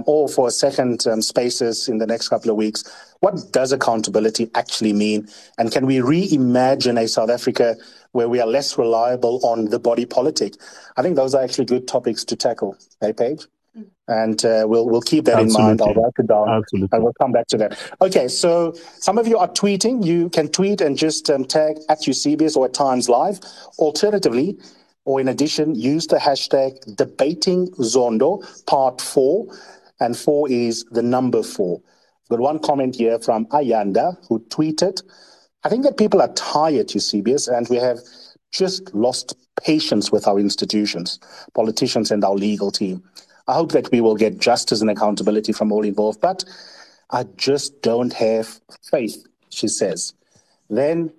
[0.06, 2.84] or for a second um, spaces in the next couple of weeks.
[3.20, 5.28] What does accountability actually mean?
[5.58, 7.76] And can we reimagine a South Africa
[8.12, 10.56] where we are less reliable on the body politic?
[10.98, 13.48] I think those are actually good topics to tackle, hey, Paige?
[14.08, 15.82] And uh, we'll we'll keep that in mind.
[15.82, 16.48] I'll write it down.
[16.48, 16.90] Absolutely.
[16.92, 17.78] And we'll come back to that.
[18.02, 20.06] Okay, so some of you are tweeting.
[20.06, 23.40] You can tweet and just um, tag at Eusebius or at Times Live.
[23.80, 24.58] Alternatively,
[25.06, 29.48] or in addition, use the hashtag debating Zondo part four.
[30.00, 31.82] And four is the number four.
[32.24, 35.02] I've got one comment here from Ayanda who tweeted,
[35.64, 38.00] I think that people are tired, Eusebius, and we have
[38.52, 41.20] just lost patience with our institutions,
[41.54, 43.04] politicians, and our legal team.
[43.48, 46.44] I hope that we will get justice and accountability from all involved, but
[47.12, 50.14] I just don't have faith, she says.
[50.70, 51.14] Then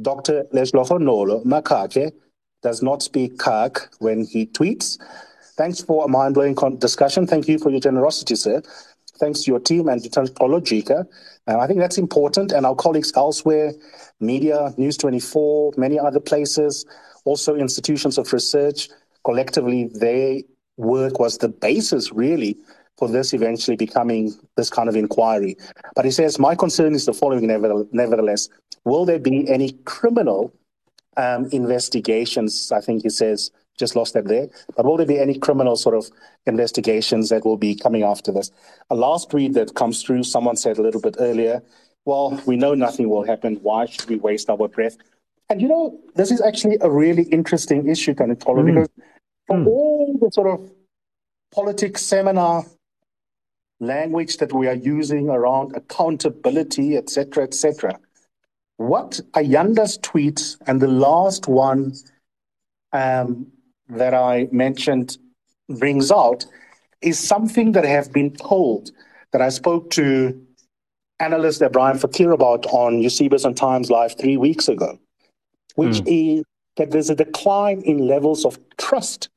[0.00, 0.44] Dr.
[0.54, 2.12] Lesloho Nolo Makake
[2.62, 4.98] does not speak Kak when he tweets.
[5.56, 7.26] Thanks for a mind blowing con- discussion.
[7.26, 8.62] Thank you for your generosity, sir.
[9.18, 11.06] Thanks to your team and to Logika.
[11.46, 12.52] Uh, I think that's important.
[12.52, 13.72] And our colleagues elsewhere,
[14.20, 16.84] media, News 24, many other places,
[17.24, 18.88] also institutions of research,
[19.24, 20.40] collectively, their
[20.76, 22.58] work was the basis, really,
[22.98, 25.56] for this eventually becoming this kind of inquiry.
[25.94, 28.48] But he says, My concern is the following, nevertheless.
[28.84, 30.52] Will there be any criminal
[31.16, 32.72] um, investigations?
[32.72, 34.48] I think he says, just lost that there.
[34.74, 36.10] But will there be any criminal sort of
[36.46, 38.50] investigations that will be coming after this?
[38.90, 41.62] A last read that comes through, someone said a little bit earlier,
[42.04, 43.56] well, we know nothing will happen.
[43.62, 44.96] Why should we waste our breath?
[45.48, 48.88] And you know, this is actually a really interesting issue, Thanduxolo, because
[49.46, 50.72] for all the sort of
[51.54, 52.64] politics seminar
[53.78, 57.98] language that we are using around accountability, etc., etc.,
[58.76, 61.94] what Ayanda's tweet and the last one
[62.92, 63.46] um,
[63.88, 65.18] that I mentioned
[65.68, 66.46] brings out
[67.00, 68.90] is something that I have been told
[69.32, 70.40] that I spoke to
[71.20, 74.98] analyst Ebrahim Fakir about on Eusebius and Times Live three weeks ago,
[75.76, 76.44] which is
[76.76, 79.28] that there's a decline in levels of trust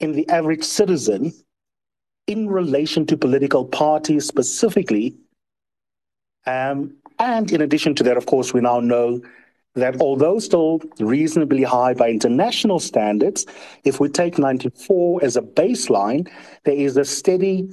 [0.00, 1.32] in the average citizen
[2.26, 5.14] in relation to political parties specifically.
[6.46, 9.22] Um, and in addition to that, of course, we now know
[9.74, 13.46] that although still reasonably high by international standards,
[13.84, 16.28] if we take 94 as a baseline,
[16.64, 17.68] there is a steady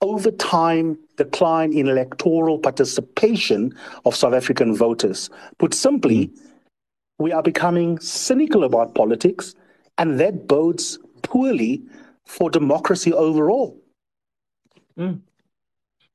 [0.00, 5.30] over time decline in electoral participation of South African voters.
[5.58, 6.32] Put simply,
[7.18, 9.54] we are becoming cynical about politics,
[9.98, 11.82] and that bodes poorly
[12.24, 13.76] for democracy overall.
[14.96, 15.22] And,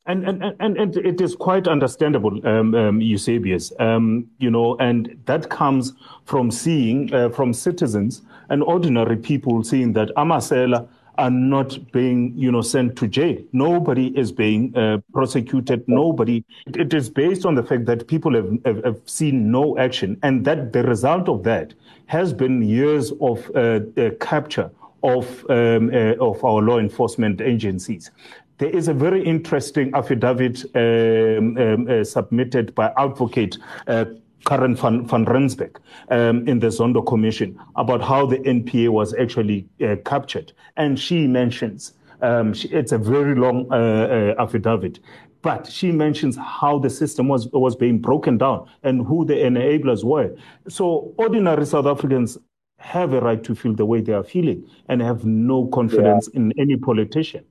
[0.05, 5.17] and, and, and- and it is quite understandable, um, um, Eusebius, um, you know, and
[5.25, 5.93] that comes
[6.25, 10.87] from seeing, uh, from citizens and ordinary people seeing that Amasela
[11.17, 13.37] are not being, you know, sent to jail.
[13.53, 15.87] Nobody is being uh, prosecuted.
[15.87, 16.43] Nobody.
[16.67, 20.43] It is based on the fact that people have, have, have seen no action, and
[20.45, 21.73] that the result of that
[22.07, 24.69] has been years of uh, uh, capture
[25.03, 28.11] of um, uh, of our law enforcement agencies.
[28.57, 34.05] There is a very interesting affidavit um, um, uh, submitted by advocate uh,
[34.45, 35.77] Karen van, van Rensburg
[36.09, 40.53] um, in the Zondo Commission about how the NPA was actually uh, captured.
[40.77, 44.99] And she mentions, um, she, it's a very long uh, uh, affidavit,
[45.41, 50.05] but she mentions how the system was, was being broken down and who the enablers
[50.05, 50.33] were.
[50.69, 52.37] So ordinary South Africans
[52.77, 56.53] have a right to feel the way they are feeling and have no confidence in
[56.57, 57.43] any politician.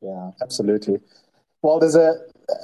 [0.00, 0.98] Yeah, absolutely.
[1.62, 2.14] Well, there's a,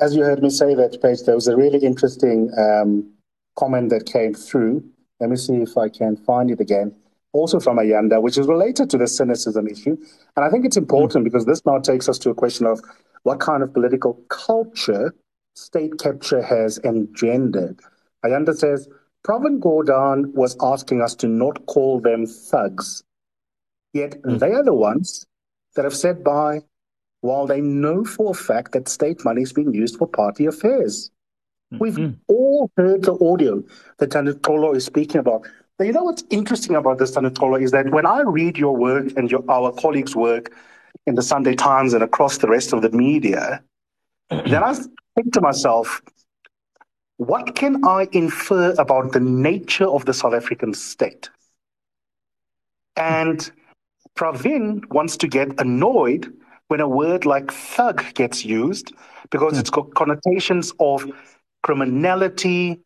[0.00, 3.10] as you heard me say that, Paige, there was a really interesting um,
[3.56, 4.84] comment that came through.
[5.20, 6.94] Let me see if I can find it again.
[7.32, 9.96] Also from Ayanda, which is related to the cynicism issue.
[10.36, 12.80] And I think it's important because this now takes us to a question of
[13.24, 15.14] what kind of political culture
[15.54, 17.80] state capture has engendered.
[18.24, 18.88] Ayanda says,
[19.26, 23.02] Pravin Gordhan was asking us to not call them thugs.
[23.92, 25.26] Yet they are the ones
[25.74, 26.62] that have said by
[27.26, 31.10] while they know for a fact that state money is being used for party affairs.
[31.72, 31.78] Mm-hmm.
[31.82, 33.62] We've all heard the audio
[33.98, 35.46] that Thanduxolo is speaking about.
[35.76, 39.12] But you know what's interesting about this, Thanduxolo, is that when I read your work
[39.16, 40.52] and your, our colleagues' work
[41.06, 43.62] in the Sunday Times and across the rest of the media,
[44.30, 44.74] then I
[45.16, 46.00] think to myself,
[47.16, 51.28] what can I infer about the nature of the South African state?
[52.96, 53.50] And
[54.16, 56.32] Pravin wants to get annoyed
[56.68, 58.92] when a word like thug gets used
[59.30, 61.04] because it's got connotations of
[61.62, 62.80] criminality,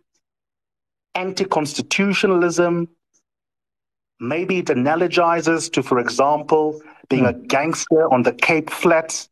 [1.15, 2.89] anti constitutionalism.
[4.21, 7.31] Maybe it analogizes to, for example, being mm.
[7.31, 9.29] a gangster on the Cape Flats.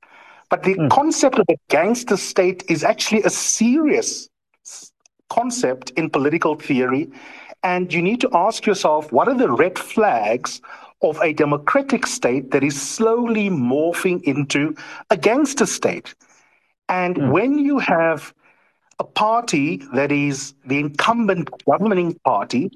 [0.49, 0.90] But the mm.
[0.90, 4.28] concept of a gangster state is actually a serious
[5.28, 7.11] concept in political theory.
[7.62, 10.62] And you need to ask yourself what are the red flags
[11.03, 14.74] of a democratic state that is slowly morphing into
[15.11, 16.14] a gangster state?
[16.88, 17.30] And mm.
[17.30, 18.34] when you have
[18.99, 22.70] a party that is the incumbent governing party,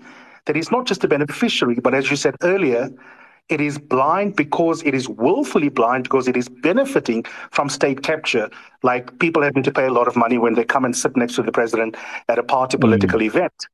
[0.46, 2.90] that is not just a beneficiary, but as you said earlier,
[3.48, 8.48] it is blind because it is willfully blind because it is benefiting from state capture,
[8.82, 11.34] like people having to pay a lot of money when they come and sit next
[11.34, 11.96] to the president
[12.28, 13.26] at a party political mm.
[13.26, 13.66] event,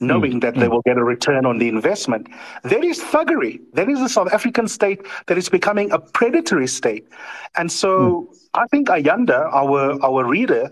[0.00, 0.40] knowing mm.
[0.42, 0.60] that mm.
[0.60, 2.28] they will get a return on the investment.
[2.62, 3.60] There is thuggery.
[3.72, 7.06] There is a South African state that is becoming a predatory state.
[7.56, 8.38] And so mm.
[8.54, 10.70] I think Ayanda, our, our reader,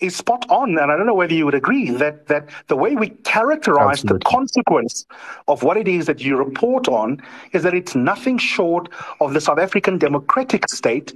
[0.00, 2.96] is spot on, and I don't know whether you would agree that that the way
[2.96, 4.18] we characterize Absolutely.
[4.18, 5.06] the consequence
[5.46, 7.20] of what it is that you report on
[7.52, 8.88] is that it's nothing short
[9.20, 11.12] of the South African democratic state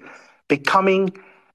[0.49, 1.11] becoming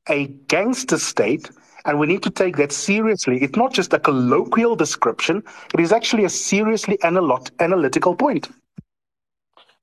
[0.07, 1.51] a gangster state.
[1.85, 3.41] And we need to take that seriously.
[3.41, 8.49] It's not just a colloquial description, it is actually a seriously analot- analytical point.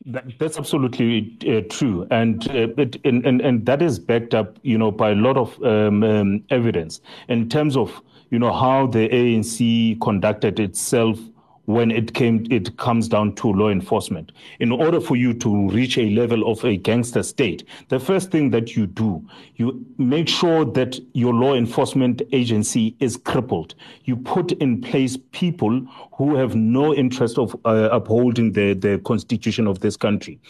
[0.04, 4.56] That, that's absolutely uh, true, and, uh, it, and, and and that is backed up,
[4.62, 8.86] you know, by a lot of um, um, evidence in terms of you know how
[8.86, 11.18] the ANC conducted itself
[11.66, 14.32] when it came it comes down to law enforcement.
[14.60, 18.50] In order for you to reach a level of a gangster state the first thing
[18.50, 19.24] that you do
[19.56, 23.74] you make sure that your law enforcement agency is crippled.
[24.04, 25.80] You put in place people
[26.12, 30.40] who have no interest of uh, upholding the the constitution of this country.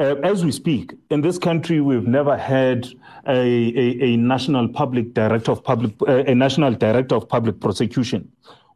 [0.00, 2.86] Uh, as we speak, in this country, we've never had
[3.26, 8.30] a, a, a national public director of public, uh, a national director of public prosecution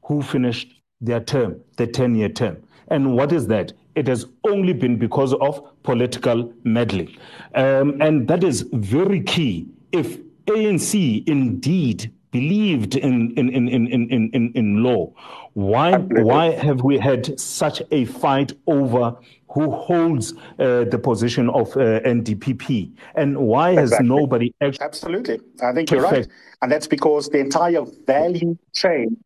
[0.05, 2.57] who finished their term, the 10 year term.
[2.88, 3.72] And what is that?
[3.94, 7.14] It has only been because of political meddling.
[7.55, 9.66] Um, and that is very key.
[9.92, 15.12] If ANC indeed believed in, in, in, in, in, in, in law,
[15.53, 19.14] why, why have we had such a fight over
[19.48, 22.90] who holds uh, the position of uh, NDPP?
[23.16, 24.09] And why has exactly.
[24.09, 24.84] nobody actually.
[24.84, 25.40] Absolutely.
[25.62, 26.26] I think you're right.
[26.62, 29.18] And that's because the entire value chain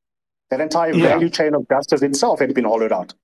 [0.50, 1.08] that entire yeah.
[1.08, 3.14] value chain of justice itself had been hollowed out.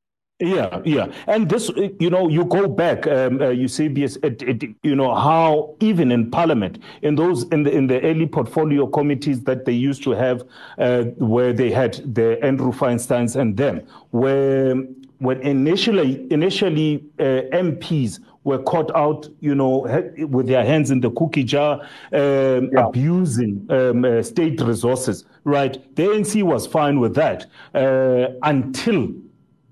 [0.41, 1.70] Yeah, yeah, and this,
[2.01, 6.11] you know, you go back, um, uh, you see, it, it, you know, how even
[6.11, 10.11] in Parliament, in those in the in the early portfolio committees that they used to
[10.11, 10.43] have,
[10.79, 14.75] uh, where they had the Andrew Feinsteins and them, where
[15.18, 19.86] when initially initially uh, MPs were caught out, you know,
[20.28, 21.80] with their hands in the cookie jar,
[22.12, 22.86] um, yeah.
[22.86, 25.74] abusing um, uh, state resources, right?
[25.97, 29.12] The ANC was fine with that uh, until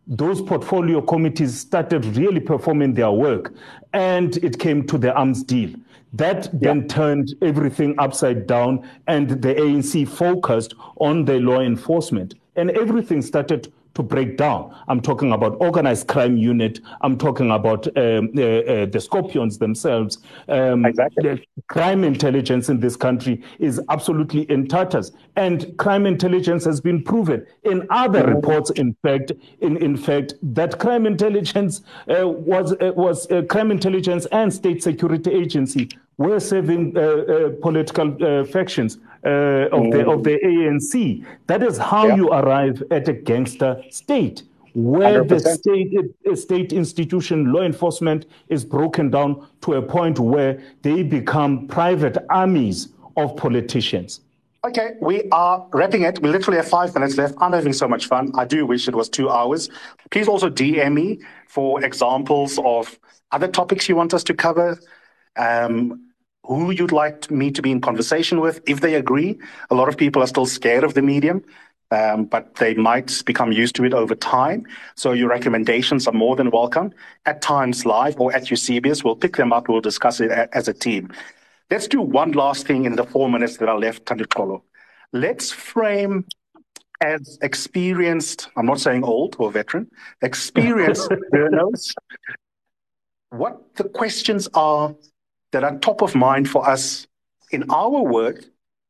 [0.07, 3.55] those portfolio committees started really performing their work
[3.93, 5.75] and it came to the arms deal.
[6.13, 6.59] That yeah.
[6.61, 13.23] then turned everything upside down, and the ANC focused on the law enforcement, and everything
[13.23, 14.75] started to break down.
[14.89, 16.81] I'm talking about organized crime unit.
[17.01, 20.19] I'm talking about um, uh, uh, the scorpions themselves.
[20.49, 21.23] Um, exactly.
[21.23, 27.03] The crime intelligence in this country is absolutely in tatters, and crime intelligence has been
[27.03, 28.35] proven in other mm-hmm.
[28.35, 28.71] reports.
[28.71, 34.27] In fact, in in fact, that crime intelligence uh, was uh, was uh, crime intelligence
[34.27, 35.89] and state security agency
[36.21, 38.09] were serving uh, political
[38.45, 41.25] factions uh, of the of the ANC.
[41.47, 42.17] That is how yeah.
[42.17, 44.43] you arrive at a gangster state,
[44.75, 45.29] where 100%.
[45.29, 45.95] the state
[46.31, 52.19] uh, state institution, law enforcement, is broken down to a point where they become private
[52.29, 54.21] armies of politicians.
[54.63, 56.21] Okay, we are wrapping it.
[56.21, 57.35] We literally have five minutes left.
[57.41, 58.31] I'm having so much fun.
[58.35, 59.71] I do wish it was two hours.
[60.11, 62.99] Please also DM me for examples of
[63.33, 64.79] other topics you want us to cover.
[65.37, 66.10] Um,
[66.45, 68.61] who you'd like me to be in conversation with.
[68.67, 69.39] If they agree,
[69.71, 71.45] a lot of people are still scared of the medium,
[71.91, 74.67] um, but they might become used to it over time.
[74.95, 76.93] So your recommendations are more than welcome.
[77.27, 79.69] At Times Live or at Eusebius, we'll pick them up.
[79.69, 81.13] We'll discuss it as a team.
[81.71, 84.63] Let's do one last thing in the four minutes that are left, Thanduxolo.
[85.13, 86.25] Let's frame
[87.01, 89.89] as experienced, I'm not saying old or veteran,
[90.21, 91.95] experienced journalists,
[93.31, 94.95] what the questions are
[95.53, 97.07] that are top of mind for us
[97.51, 98.45] in our work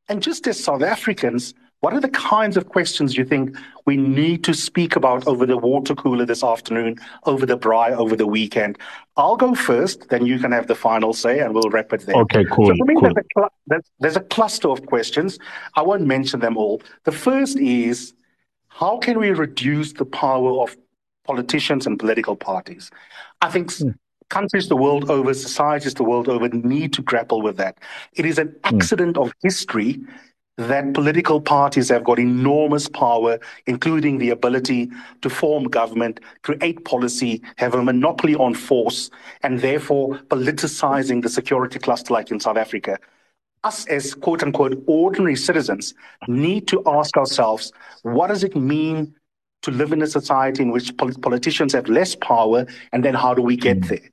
[0.09, 3.57] and just as South Africans What are the kinds of questions you think
[3.87, 8.15] we need to speak about over the water cooler this afternoon, over the braai, over
[8.17, 8.79] the weekend?
[9.17, 12.17] I'll go first, then you can have the final say, and we'll wrap it there.
[12.17, 12.67] Okay, cool.
[12.67, 13.03] So for me, cool.
[13.03, 15.39] there's, a cl- there's, there's a cluster of questions.
[15.75, 16.83] I won't mention them all.
[17.05, 18.13] The first is
[18.69, 20.77] how can we reduce the power of
[21.25, 22.91] politicians and political parties?
[23.41, 23.93] I think Hmm.
[24.31, 27.79] Countries the world over, societies the world over need to grapple with that.
[28.15, 28.77] It is an hmm.
[28.77, 30.01] accident of history
[30.57, 34.91] that political parties have got enormous power, including the ability
[35.23, 39.11] to form government, create policy, have a monopoly on force,
[39.43, 42.99] and therefore politicizing the security cluster like in South Africa.
[43.65, 45.95] Us as quote unquote ordinary citizens
[46.29, 47.73] need to ask ourselves
[48.03, 49.15] what does it mean
[49.63, 53.35] to live in a society in which pol- politicians have less power, and then how
[53.35, 53.89] do we get hmm.
[53.89, 54.11] there?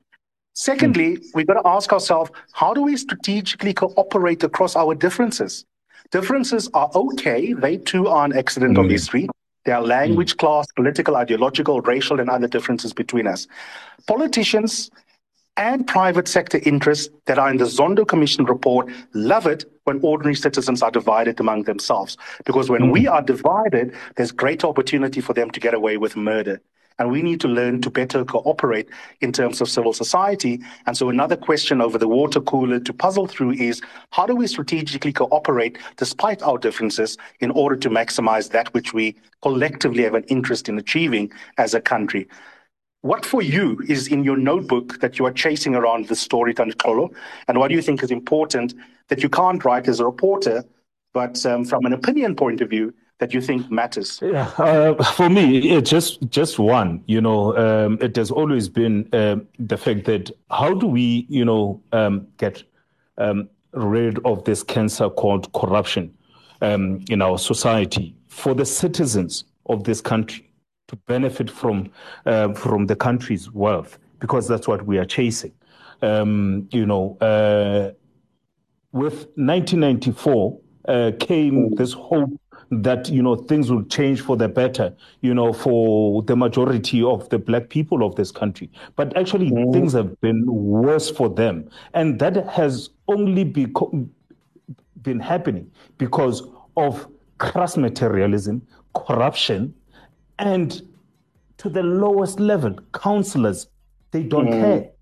[0.58, 1.26] Secondly, hmm.
[1.34, 5.64] we've got to ask ourselves how do we strategically cooperate across our differences?
[6.10, 8.84] Differences are okay, they too are an accident hmm.
[8.84, 9.28] of history.
[9.64, 10.38] There are language, hmm.
[10.38, 13.46] class, political, ideological, racial, and other differences between us.
[14.08, 14.90] Politicians
[15.56, 20.34] and private sector interests that are in the Zondo Commission report love it when ordinary
[20.34, 22.16] citizens are divided among themselves.
[22.44, 26.60] Because when we are divided, there's greater opportunity for them to get away with murder.
[26.98, 28.88] And we need to learn to better cooperate
[29.20, 30.60] in terms of civil society.
[30.86, 33.80] And so, another question over the water cooler to puzzle through is
[34.10, 39.16] how do we strategically cooperate despite our differences in order to maximize that which we
[39.42, 42.26] collectively have an interest in achieving as a country?
[43.02, 47.14] What for you is in your notebook that you are chasing around the story, Thanduxolo?
[47.46, 48.74] And what do you think is important
[49.06, 50.64] that you can't write as a reporter,
[51.14, 54.20] but um, from an opinion point of view, that you think matters?
[54.22, 57.02] Yeah, uh, for me, it's just just one.
[57.06, 61.44] You know, um, it has always been um the fact that how do we, you
[61.44, 62.62] know, um, get
[63.18, 66.14] um, rid of this cancer called corruption
[66.62, 70.48] um, in our society for the citizens of this country
[70.88, 71.90] to benefit from
[72.26, 75.52] uh, from the country's wealth because that's what we are chasing.
[76.00, 77.92] Um, you know, uh,
[78.92, 82.30] with 1994 uh, came this hope
[82.70, 87.28] that you know things will change for the better you know for the majority of
[87.30, 88.70] the black people of this country.
[88.96, 89.72] But actually mm-hmm.
[89.72, 91.68] things have been worse for them.
[91.94, 94.08] And that has only beco-
[95.02, 96.42] been happening because
[96.76, 97.08] of
[97.38, 99.74] crass materialism corruption
[100.38, 100.82] and
[101.56, 103.68] to the lowest level councillors
[104.10, 104.60] they don't mm-hmm.
[104.60, 104.82] care.
[104.82, 104.97] for-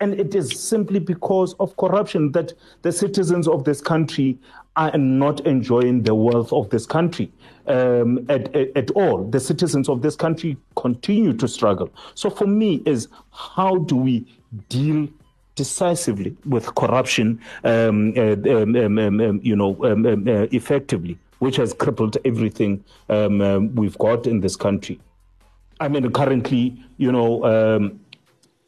[0.00, 2.52] and it is simply because of corruption that
[2.82, 4.38] the citizens of this country
[4.76, 7.32] are not enjoying the wealth of this country
[7.66, 9.24] um, at, at, at all.
[9.24, 11.90] The citizens of this country continue to struggle.
[12.14, 14.26] So for me, is how do we
[14.68, 15.08] deal
[15.54, 21.72] decisively with corruption, um, uh, um, um, um, um, you know, uh, effectively, which has
[21.72, 25.00] crippled everything we've got in this country.
[25.80, 27.90] I mean, currently, you know,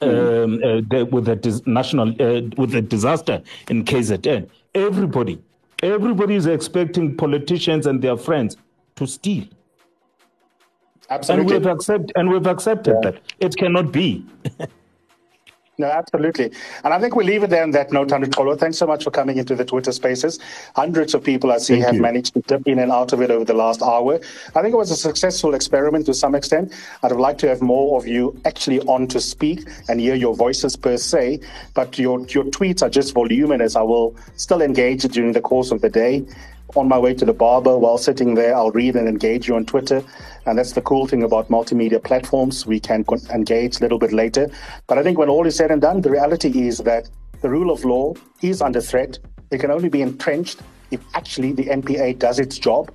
[0.00, 5.42] the, with the dis- national uh, with the disaster in KZN, everybody,
[5.82, 8.56] everybody is expecting politicians and their friends
[8.96, 9.52] to steal, and
[11.10, 11.58] Absolutely.
[11.58, 14.24] we've accept and we've accepted that it cannot be.
[15.78, 16.52] No, absolutely.
[16.84, 18.56] And I think we'll leave it there on that note, Kolo.
[18.56, 20.38] Thanks so much for coming into the Twitter spaces.
[20.74, 22.00] Hundreds of people I see Thank have you.
[22.00, 24.18] managed to dip in and out of it over the last hour.
[24.54, 26.72] I think it was a successful experiment to some extent.
[27.02, 30.34] I'd have liked to have more of you actually on to speak and hear your
[30.34, 31.40] voices per se,
[31.74, 33.76] but your, your tweets are just voluminous.
[33.76, 36.24] I will still engage during the course of the day.
[36.74, 39.64] On my way to the barber, while sitting there, I'll read and engage you on
[39.64, 40.02] Twitter.
[40.46, 42.66] And that's the cool thing about multimedia platforms.
[42.66, 44.50] We can engage a little bit later.
[44.86, 47.08] But I think when all is said and done, the reality is that
[47.40, 49.18] the rule of law is under threat.
[49.50, 50.60] It can only be entrenched
[50.90, 52.92] if actually the NPA does its job,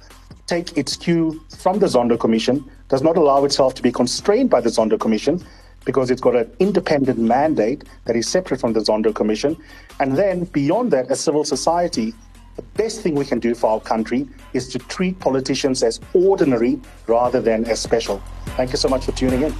[0.48, 4.60] take its cue from the Zondo Commission, does not allow itself to be constrained by
[4.60, 5.44] the Zondo Commission
[5.86, 9.58] because it's got an independent mandate that is separate from the Zondo Commission.
[10.00, 12.14] And then beyond that, as civil society,
[12.56, 16.80] the best thing we can do for our country is to treat politicians as ordinary
[17.08, 18.22] rather than as special.
[18.58, 19.54] Thank you so much for tuning in.